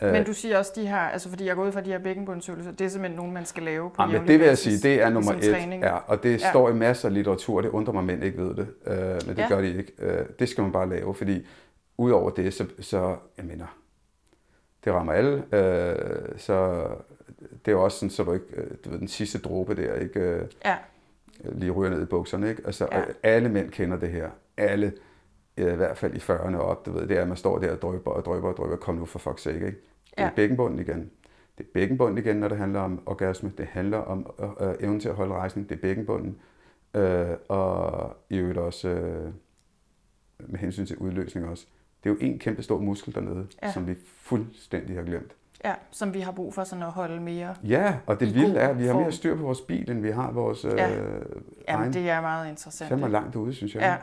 [0.01, 0.07] Ja.
[0.07, 1.99] øh, Men du siger også, de her, altså fordi jeg går ud fra de her
[1.99, 4.79] bækkenbundsøvelser, det er simpelthen nogen, man skal lave på Ja, men det vil jeg sige,
[4.89, 5.43] det er nummer et.
[5.43, 5.83] træning.
[5.83, 6.51] Ja, og det Ja.
[6.51, 9.39] står i masser af litteratur, det undrer mig, mænd ikke ved det, øh, men det
[9.39, 9.49] ja.
[9.49, 9.93] gør de ikke.
[9.99, 11.47] Øh, det skal man bare lave, fordi
[11.99, 13.77] udover det, så, så jeg mener,
[14.85, 16.87] det rammer alle, øh, så
[17.67, 20.21] det er også sådan, så du ikke, øh, du ved, den sidste dråbe der, ikke
[20.21, 20.77] øh, Ja,
[21.45, 22.63] lige ryger ned i bukserne, ikke?
[22.65, 23.03] Altså, Ja.
[23.23, 24.31] alle mænd kender det her.
[24.57, 24.93] Alle,
[25.57, 27.83] i hvert fald i 40'erne op, du ved, det er, at man står der og
[27.83, 29.79] drøber og drøber og drøber, kom nu for fuck's sake, ikke?
[30.11, 30.31] Det er Ja.
[30.37, 31.11] bækkenbunden igen.
[31.59, 33.53] Det er bækkenbunden igen, når det handler om orgasme.
[33.59, 35.69] Det handler om øh, øh, evnen til at holde rejsning.
[35.69, 36.39] Det er bækkenbunden.
[36.97, 39.31] Øh, og i øvrigt også øh,
[40.39, 41.67] med hensyn til udløsning også.
[42.05, 43.73] Det er jo en kæmpe stor muskel dernede, ja.
[43.73, 45.33] som vi fuldstændig har glemt.
[45.65, 47.55] Ja, som vi har brug for sådan at holde mere.
[47.65, 50.11] Ja, og det vilde er, at vi har mere styr på vores bil, end vi
[50.11, 50.89] har vores øh, Ja.
[50.89, 50.95] ja.
[50.97, 51.15] Jamen,
[51.69, 51.93] egen.
[51.93, 52.89] det er meget interessant.
[52.89, 53.83] Fem og langt ude, synes jeg.
[53.83, 53.97] Ja.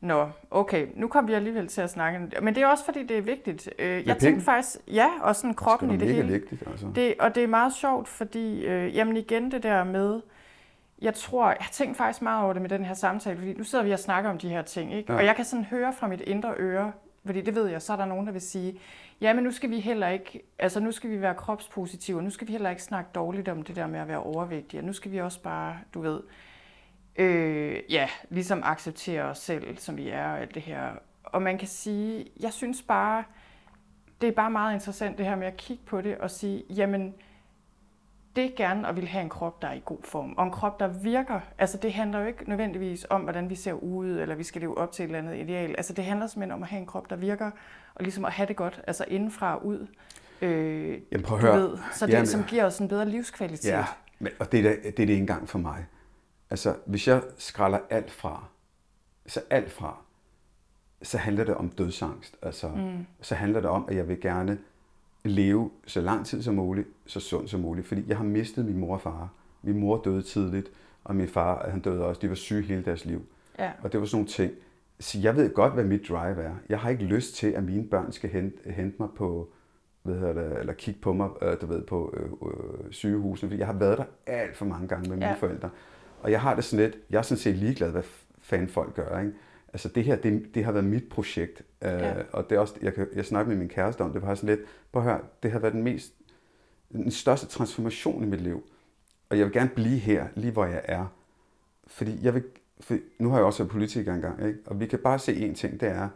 [0.00, 0.86] Nå, okay.
[0.94, 2.18] Nu kommer vi alligevel til at snakke.
[2.42, 3.70] Men det er også, fordi det er vigtigt.
[3.78, 6.26] Øh, Jeg tænkte faktisk, ja, og sådan kroppen i det det er hele.
[6.26, 6.86] mega vigtigt, altså.
[6.94, 10.20] Det, og det er meget sjovt, fordi, øh, jamen igen det der med,
[11.02, 13.64] jeg tror, jeg har tænkt faktisk meget over det med den her samtale, fordi nu
[13.64, 15.12] sidder vi og snakker om de her ting, ikke?
[15.12, 15.18] Ja.
[15.18, 16.92] Og jeg kan sådan høre fra mit indre øre,
[17.26, 18.78] fordi det ved jeg, så er der nogen, der vil sige,
[19.20, 22.30] ja, men nu skal vi heller ikke, altså nu skal vi være kropspositive, og nu
[22.30, 24.92] skal vi heller ikke snakke dårligt om det der med at være overvægtige, og nu
[24.92, 26.20] skal vi også bare, du ved,
[27.16, 30.90] øh, ja, ligesom acceptere os selv, som vi er, og alt det her.
[31.24, 33.24] og man kan sige, jeg synes bare,
[34.20, 37.14] det er bare meget interessant det her med at kigge på det og sige, jamen,
[38.36, 40.50] det er gerne at vil have en krop, der er i god form, og en
[40.50, 41.40] krop, der virker.
[41.58, 44.78] Altså det handler jo ikke nødvendigvis om, hvordan vi ser ud, eller vi skal leve
[44.78, 45.74] op til et eller andet ideal.
[45.76, 47.50] Altså det handler simpelthen om at have en krop, der virker,
[47.94, 49.86] og ligesom at have det godt, altså indenfra og ud.
[50.42, 51.56] Øh, Jamen prøv at høre.
[51.56, 53.70] Ved, så det Jamen, som giver os en bedre livskvalitet.
[53.70, 53.84] Ja,
[54.18, 55.86] men, og det er, det, er det ikke engang for mig.
[56.50, 58.44] Altså hvis jeg skræller alt fra,
[59.26, 59.96] så alt fra,
[61.02, 62.36] så handler det om dødsangst.
[62.42, 63.06] Altså, mm.
[63.20, 64.58] Så handler det om, at jeg vil gerne
[65.24, 67.86] leve så lang tid som muligt, så sund som muligt.
[67.86, 69.28] Fordi jeg har mistet min mor og far.
[69.62, 70.70] Min mor døde tidligt,
[71.04, 72.20] og min far han døde også.
[72.20, 73.22] De var syge hele deres liv.
[73.58, 73.70] Ja.
[73.82, 74.52] Og det var sådan nogle ting.
[75.00, 76.54] Så jeg ved godt, hvad mit drive er.
[76.68, 79.48] Jeg har ikke lyst til, at mine børn skal hente, hente mig på,
[80.02, 83.50] hvad hedder det, eller kigge på mig, øh, du ved, på øh, øh, sygehusene.
[83.50, 85.34] Fordi jeg har været der alt for mange gange med mine ja.
[85.34, 85.70] forældre.
[86.22, 88.02] Og jeg har det sådan lidt, jeg er sådan set ligeglad, hvad
[88.40, 89.18] fanden folk gør.
[89.20, 89.32] Ikke?
[89.74, 91.62] Altså det her, det, det har været mit projekt.
[91.82, 92.14] Øh, ja.
[92.32, 94.56] Og det er også, jeg, kan, jeg snakker med min kæreste om, det var sådan
[94.56, 94.60] lidt,
[94.92, 96.12] på at høre, det har været den mest,
[96.92, 98.64] den største transformation i mit liv.
[99.28, 101.06] Og jeg vil gerne blive her, lige hvor jeg er.
[101.86, 102.44] Fordi jeg vil,
[102.80, 104.58] for nu har jeg også været politiker engang, ikke?
[104.66, 106.08] og vi kan bare se én ting, det er,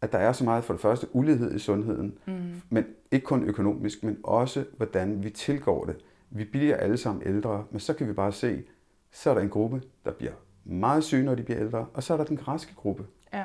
[0.00, 2.62] at der er så meget for det første ulighed i sundheden, mm.
[2.70, 5.96] men ikke kun økonomisk, men også hvordan vi tilgår det.
[6.30, 8.62] Vi bliver alle sammen ældre, men så kan vi bare se,
[9.10, 10.32] så er der en gruppe, der bliver
[10.68, 13.04] meget syge, når de bliver ældre, og så er der den raske gruppe.
[13.34, 13.44] Ja.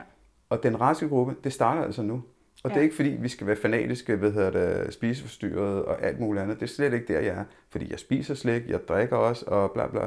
[0.50, 2.24] Og den raske gruppe, det starter altså nu.
[2.64, 2.74] Og ja.
[2.74, 6.44] det er ikke fordi, vi skal være fanatiske, hvad hedder det, spiseforstyrret og alt muligt
[6.44, 6.60] andet.
[6.60, 7.44] Det er slet ikke der, jeg er.
[7.70, 10.02] Fordi jeg spiser slik, jeg drikker også, og bla bla.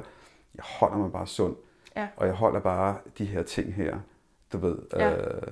[0.54, 1.56] Jeg holder mig bare sund.
[1.96, 2.08] Ja.
[2.16, 3.98] Og jeg holder bare de her ting her,
[4.54, 4.76] du ved.
[4.96, 5.12] Ja.
[5.12, 5.42] Øh...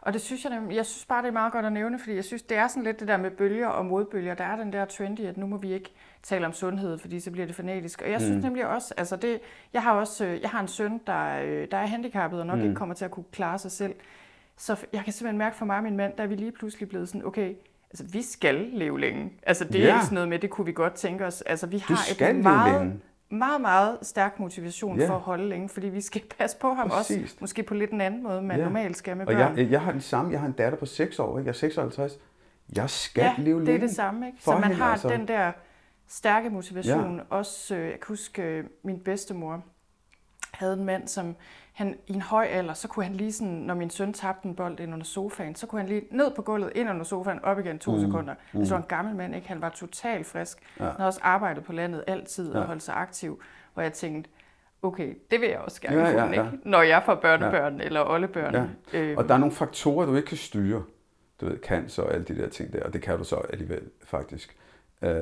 [0.00, 2.24] Og det synes jeg, jeg synes bare, det er meget godt at nævne, fordi jeg
[2.24, 4.34] synes, det er sådan lidt det der med bølger og modbølger.
[4.34, 5.92] Der er den der trendy, at nu må vi ikke
[6.22, 8.02] tale om sundhed, fordi så bliver det fanatisk.
[8.02, 8.42] Og jeg synes mm.
[8.42, 9.40] nemlig også, altså det,
[9.72, 12.58] jeg har også, øh, jeg har en søn, der, øh, der er handicappet og nok
[12.58, 12.64] mm.
[12.64, 13.94] ikke kommer til at kunne klare sig selv.
[14.56, 16.88] Så jeg kan simpelthen mærke for mig og min mand, der er vi lige pludselig
[16.88, 17.54] blevet sådan, okay,
[17.90, 19.32] altså vi skal leve længe.
[19.42, 19.94] Altså det er ja.
[19.94, 21.42] ikke sådan noget med, det kunne vi godt tænke os.
[21.42, 23.00] Altså vi har et meget, længe.
[23.30, 25.08] Meget, meget stærk motivation ja.
[25.08, 27.22] for at holde længe, fordi vi skal passe på ham Præcis.
[27.22, 28.64] også, måske på lidt en anden måde, man ja.
[28.64, 29.52] normalt skal med børn.
[29.52, 31.46] Og jeg, jeg har den samme, jeg har en datter på 6 år, ikke?
[31.46, 32.18] jeg er 56.
[32.76, 33.66] Jeg skal ja, leve længe.
[33.66, 34.38] det er det samme, ikke?
[34.40, 35.08] Så man hende, har altså.
[35.08, 35.52] den der
[36.08, 37.16] stærke motivation.
[37.16, 37.22] Ja.
[37.30, 39.62] Også, øh, jeg kan huske, øh, min bedstemor
[40.52, 41.36] havde en mand, som
[41.80, 44.54] han i en høj alder, så kunne han lige sådan, når min søn tabte en
[44.54, 47.58] bold ind under sofaen, så kunne han lige ned på gulvet, ind under sofaen, op
[47.58, 48.00] igen to mm.
[48.00, 48.34] sekunder.
[48.52, 48.58] Mm.
[48.58, 49.48] Altså var en gammel mand, ikke?
[49.48, 50.58] Han var totalt frisk.
[50.78, 50.84] Ja.
[50.84, 53.42] Han havde også arbejdet på landet altid og holdt sig aktiv.
[53.74, 54.30] Og jeg tænkte,
[54.82, 56.52] okay, det vil jeg også gerne ja, kunne, ja, ja.
[56.52, 56.68] Ikke?
[56.68, 57.84] når jeg får børnebørn ja.
[57.84, 58.54] eller oldebørn.
[58.54, 58.64] Ja.
[58.98, 59.18] Øhm.
[59.18, 60.82] Og der er nogle faktorer, du ikke kan styre.
[61.40, 63.82] Du ved, cancer og alle de der ting der, og det kan du så alligevel
[64.04, 64.56] faktisk.
[65.02, 65.12] Øh,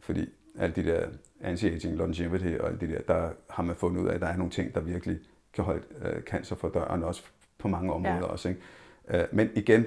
[0.00, 1.06] fordi alle de der
[1.40, 4.36] anti-aging, longevity og alle de der, der har man fundet ud af, at der er
[4.36, 5.18] nogle ting, der virkelig
[5.52, 7.22] kan holde øh, cancer for døren, også
[7.58, 8.24] på mange områder ja.
[8.24, 8.48] også.
[8.48, 8.60] Ikke?
[9.08, 9.86] Øh, men igen,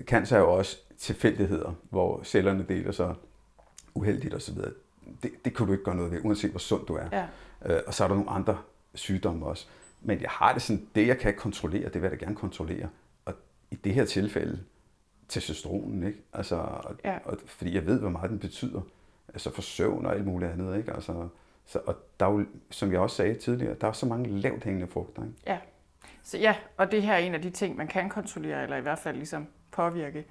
[0.00, 3.14] cancer er jo også tilfældigheder, hvor cellerne deler sig
[3.94, 4.58] uheldigt osv.
[5.22, 7.08] Det, det kan du ikke gøre noget ved, uanset hvor sund du er.
[7.12, 7.26] Ja.
[7.64, 8.58] Øh, og så er der nogle andre
[8.94, 9.66] sygdomme også.
[10.00, 12.88] Men jeg har det sådan, det jeg kan kontrollere, det vil jeg da gerne kontrollere.
[13.24, 13.34] Og
[13.70, 14.60] i det her tilfælde,
[15.28, 16.18] testosteronen, ikke?
[16.32, 17.18] Altså, og, ja.
[17.24, 18.80] og, fordi jeg ved, hvor meget den betyder.
[19.28, 20.92] Altså for søvn og alt muligt andet, ikke?
[20.92, 21.28] Altså,
[21.66, 24.64] så, og der er jo, som jeg også sagde tidligere, der er så mange lavt
[24.64, 25.34] hængende frugter, ikke?
[25.46, 25.58] Ja.
[26.22, 28.80] Så ja, og det her er en af de ting, man kan kontrollere, eller i
[28.80, 30.24] hvert fald ligesom påvirke.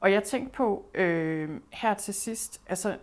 [0.00, 2.96] Og jeg tænkte på øh, her til sidst, altså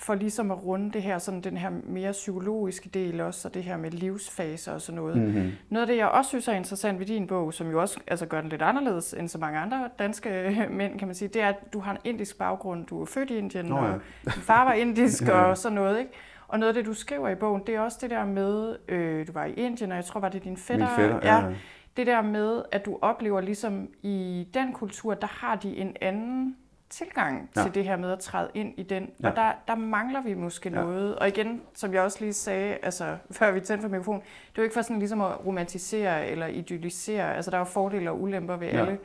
[0.00, 3.64] for ligesom at runde det her, sådan den her mere psykologiske del også, og det
[3.64, 5.16] her med livsfaser og sådan noget.
[5.16, 5.52] Mm-hmm.
[5.68, 8.26] Noget af det, jeg også synes er interessant ved din bog, som jo også altså,
[8.26, 11.48] gør den lidt anderledes end så mange andre danske mænd, kan man sige, det er,
[11.48, 12.86] at du har en indisk baggrund.
[12.86, 13.82] Du er født i Indien, Nå, ja.
[13.82, 15.42] og din far var indisk ja.
[15.50, 16.12] og sådan noget, ikke?
[16.50, 19.26] Og noget af det, du skriver i bogen, det er også det der med, øh,
[19.26, 20.86] du var i Indien, og jeg tror, var det din fætter?
[20.86, 21.46] Min fætter, ja.
[21.46, 21.54] ja.
[21.96, 26.56] Det der med, at du oplever ligesom i den kultur, der har de en anden
[26.90, 27.62] tilgang ja.
[27.62, 29.10] til det her med at træde ind i den.
[29.22, 29.30] Ja.
[29.30, 30.74] Og der, der mangler vi måske ja.
[30.74, 31.16] noget.
[31.16, 34.62] Og igen, som jeg også lige sagde, altså, før vi tændte for mikrofonen, det er
[34.62, 37.36] jo ikke for sådan ligesom at romantisere eller idealisere.
[37.36, 38.80] Altså, der er jo fordele og ulemper ved ja.
[38.80, 38.98] alle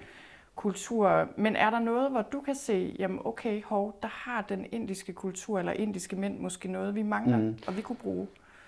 [0.56, 1.26] kulturer.
[1.38, 5.14] Men er der noget, hvor du kan se, jamen okay, hov, der har den indiske
[5.14, 7.58] kultur eller indiske mænd måske noget, vi mangler, mm.
[7.68, 8.28] og vi kunne bruge?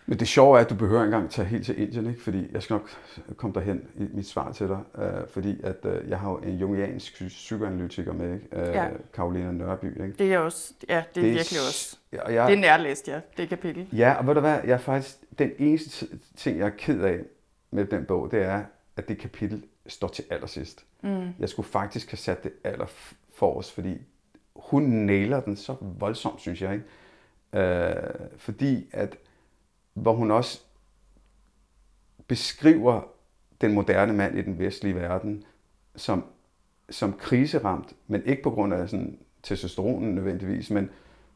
[0.10, 2.22] Men det sjove er, at du behøver engang tage helt til Indien, ikke?
[2.22, 2.90] fordi jeg skal nok
[3.38, 6.58] komme derhen i mit svar til dig, øh, fordi at, øh, jeg har jo en
[6.58, 8.48] jungiansk psykoanalytiker med, ikke?
[8.52, 8.88] Øh, ja.
[9.14, 9.86] Karolina Nørby.
[9.86, 10.16] Ikke?
[10.20, 11.98] Det er også, ja, det er det virkelig også.
[12.14, 13.88] Ja, jeg, det er nærlæst, ja, det kapitel.
[13.94, 17.20] Ja, og ved du hvad, jeg er faktisk, den eneste ting, jeg er ked af
[17.72, 18.64] med den bog, det er,
[18.98, 20.86] at det kapitel står til allersidst.
[21.02, 21.30] Mm.
[21.40, 22.88] Jeg skulle faktisk have sat det aller
[23.42, 23.98] os, fordi
[24.56, 26.74] hun nailer den så voldsomt, synes jeg.
[26.74, 26.86] Ikke?
[27.54, 29.18] Øh, fordi at
[29.94, 30.62] hvor hun også
[32.28, 33.02] beskriver
[33.62, 35.44] den moderne mand i den vestlige verden
[35.96, 36.26] som
[36.90, 40.90] som kriseramt, men ikke på grund af sådan testosteronen nødvendigvis, men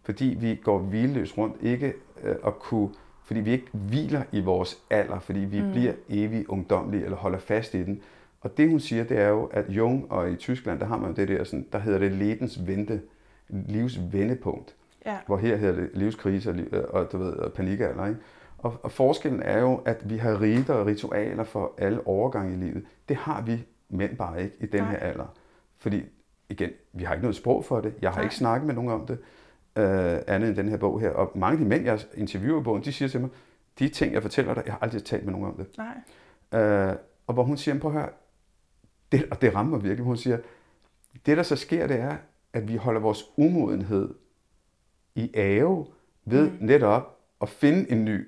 [0.04, 1.93] fordi vi går hvileløst rundt, ikke
[2.24, 2.89] øh, at kunne,
[3.24, 5.72] fordi vi ikke hviler i vores alder, fordi vi mm.
[5.72, 8.02] bliver evig ungdomlige eller holder fast i den.
[8.42, 11.10] Og det hun siger, det er jo, at Jung og i Tyskland, der har man
[11.10, 13.02] jo det der, sådan, der hedder det lebens vente,
[13.50, 14.76] livs vendepunkt.
[15.06, 15.18] Ja.
[15.26, 18.06] Hvor her hedder det livskrise og, liv- og, du ved, og panikalder.
[18.08, 18.20] Ikke?
[18.58, 22.58] Og, og forskellen er jo, at vi har riter og ritualer for alle overgange i
[22.58, 22.86] livet.
[23.10, 24.92] Det har vi mænd bare ikke i den Nej.
[24.92, 25.34] her alder.
[25.78, 26.04] Fordi,
[26.50, 27.94] igen, vi har ikke noget sprog for det.
[28.02, 28.24] Jeg har Nej.
[28.24, 29.18] ikke snakket med nogen om det,
[29.76, 31.10] øh, andet end den her bog her.
[31.10, 33.30] Og mange af de mænd, jeg interviewer i bogen, de siger til mig,
[33.80, 35.68] de ting, jeg fortæller dig, jeg har aldrig talt med nogen om det.
[36.52, 36.62] Nej.
[36.62, 36.96] Øh,
[37.28, 38.10] og hvor hun siger, prøv at høre,
[39.12, 40.38] det, og det rammer virkelig, hun siger,
[41.26, 42.16] det der så sker, det er,
[42.53, 44.14] at vi holder vores umodenhed
[45.16, 45.86] i ave
[46.26, 46.57] ved mm.
[46.62, 48.28] netop at finde en ny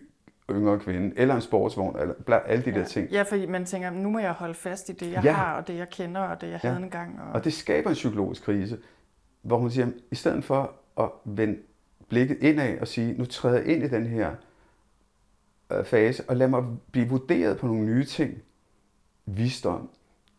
[0.50, 2.80] yngre kvinde, eller en sportsvogn, eller bla, alle de ja.
[2.80, 3.10] der ting.
[3.10, 5.32] Ja, fordi man tænker, nu må jeg holde fast i det, jeg Ja.
[5.32, 6.70] har, og det, jeg kender, og det, jeg Ja.
[6.70, 7.22] havde engang.
[7.22, 7.32] Og...
[7.34, 8.78] Og det skaber en psykologisk krise,
[9.42, 11.58] hvor hun siger, i stedet for at vende
[12.10, 14.36] blikket indad og sige, nu træder jeg ind i den her
[15.72, 18.38] øh, fase, og lad mig blive vurderet på nogle nye ting.
[19.26, 19.90] Visdom,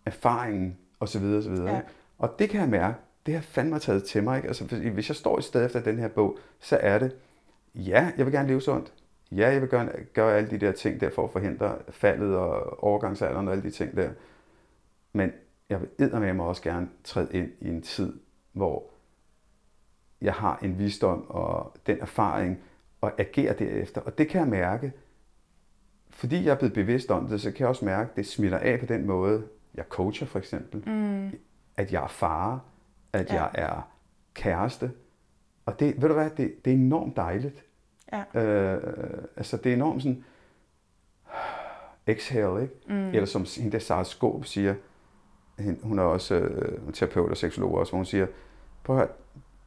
[0.07, 1.25] erfaringen osv.
[1.25, 1.53] osv.
[1.53, 1.81] Ja.
[2.19, 2.97] Og det kan jeg mærke,
[3.27, 4.37] det har fandme taget til mig.
[4.37, 4.49] Ikke?
[4.49, 7.17] Altså, hvis jeg står et sted efter den her bog, så er det,
[7.75, 8.93] ja, jeg vil gerne leve sundt.
[9.33, 12.83] Ja, jeg vil gøre, gøre alle de der ting der for at forhindre faldet og
[12.85, 14.11] overgangsalderen og alle de ting der.
[15.13, 15.33] Men
[15.69, 18.21] jeg vil eddermame også gerne træde ind i en tid,
[18.53, 18.91] hvor
[20.21, 22.61] jeg har en visdom og den erfaring
[23.01, 24.01] og agere derefter.
[24.01, 24.93] Og det kan jeg mærke,
[26.11, 28.59] fordi jeg er blevet bevidst om det, så kan jeg også mærke, at det smitter
[28.59, 29.49] af på den måde.
[29.75, 30.83] Jeg coacher for eksempel.
[30.91, 31.31] Mm.
[31.77, 32.61] At jeg er far.
[33.12, 33.35] At Ja.
[33.35, 33.89] jeg er
[34.35, 34.93] kæreste.
[35.66, 37.64] Og det, ved du hvad, det, det er enormt dejligt.
[38.12, 38.43] Ja.
[38.43, 38.83] Øh,
[39.37, 40.25] altså det er enormt sådan,
[42.07, 42.75] exhale, ikke?
[42.89, 43.09] Mm.
[43.09, 44.75] Eller som hende der Sara Skåb siger,
[45.83, 48.27] hun er også øh, er terapeut og seksolog også, hvor hun siger,
[48.85, 49.11] prøv at høre,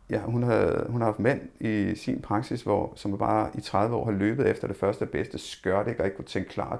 [0.09, 3.95] ja, hun, har, hun har haft mænd i sin praksis, hvor, som bare i 30
[3.95, 6.79] år har løbet efter det første bedste skørt, ikke, og ikke kunne tænke klart.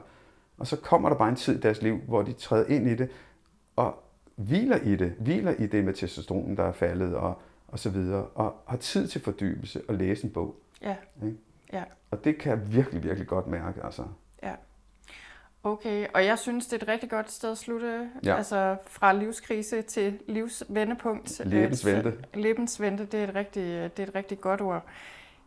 [0.57, 2.95] Og så kommer der bare en tid i deres liv, hvor de træder ind i
[2.95, 3.09] det,
[3.75, 4.03] og
[4.35, 8.25] hviler i det, hviler i det med testosteronen, der er faldet, og, og så videre,
[8.25, 10.59] og har tid til fordybelse og læse en bog.
[10.81, 10.95] Ja.
[11.23, 11.37] Ikke?
[11.73, 11.83] Ja.
[12.11, 13.85] Og det kan jeg virkelig, virkelig godt mærke.
[13.85, 14.03] Altså.
[14.43, 14.53] Ja.
[15.63, 18.09] Okay, og jeg synes, det er et rigtig godt sted at slutte.
[18.25, 18.35] Ja.
[18.35, 21.41] Altså fra livskrise til livsvendepunkt.
[21.45, 22.13] Lebensvente.
[22.33, 23.63] Lebensvente, det er, et rigtig,
[23.97, 24.85] det er et rigtig godt ord.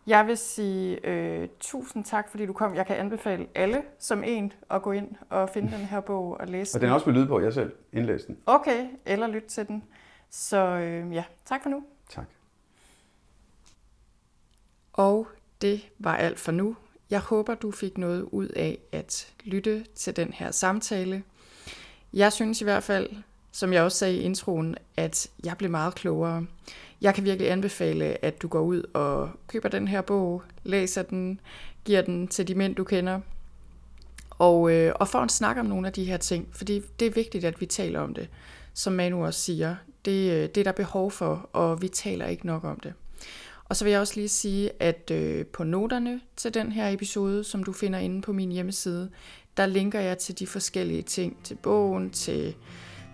[0.06, 2.74] Jeg vil sige øh, tusind tak, fordi du kom.
[2.74, 6.46] Jeg kan anbefale alle som en at gå ind og finde den her bog og
[6.46, 8.38] læse Og den er også på lydbog, jeg har selv indlæst den.
[8.46, 9.84] Okay, eller lytte til den.
[10.30, 11.84] Så øh, ja, tak for nu.
[12.08, 12.24] Tak.
[14.92, 15.28] Og
[15.60, 16.76] det var alt for nu.
[17.10, 21.22] Jeg håber, du fik noget ud af at lytte til den her samtale.
[22.12, 23.10] Jeg synes i hvert fald,
[23.52, 26.46] som jeg også sagde i introen, at jeg blev meget klogere.
[27.00, 31.40] Jeg kan virkelig anbefale, at du går ud og køber den her bog, læser den,
[31.84, 33.20] giver den til de mænd, du kender,
[34.30, 37.10] og, øh, og får en snak om nogle af de her ting, fordi det er
[37.10, 38.28] vigtigt, at vi taler om det.
[38.74, 42.46] Som Manu også siger, det, øh, det er der behov for, og vi taler ikke
[42.46, 42.94] nok om det.
[43.64, 47.44] Og så vil jeg også lige sige, at øh, på noterne til den her episode,
[47.44, 49.10] som du finder inde på min hjemmeside,
[49.56, 52.54] der linker jeg til de forskellige ting, til bogen, til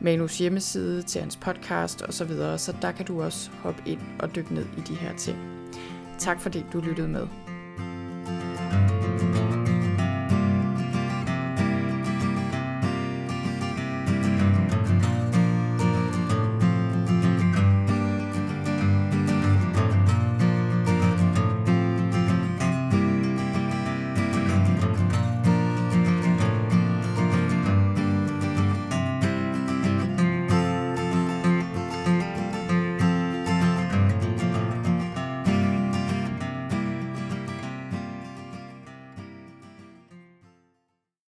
[0.00, 4.54] Manus hjemmeside, til hans podcast osv., så der kan du også hoppe ind og dykke
[4.54, 5.38] ned i de her ting.
[6.18, 7.26] Tak fordi du lyttede med.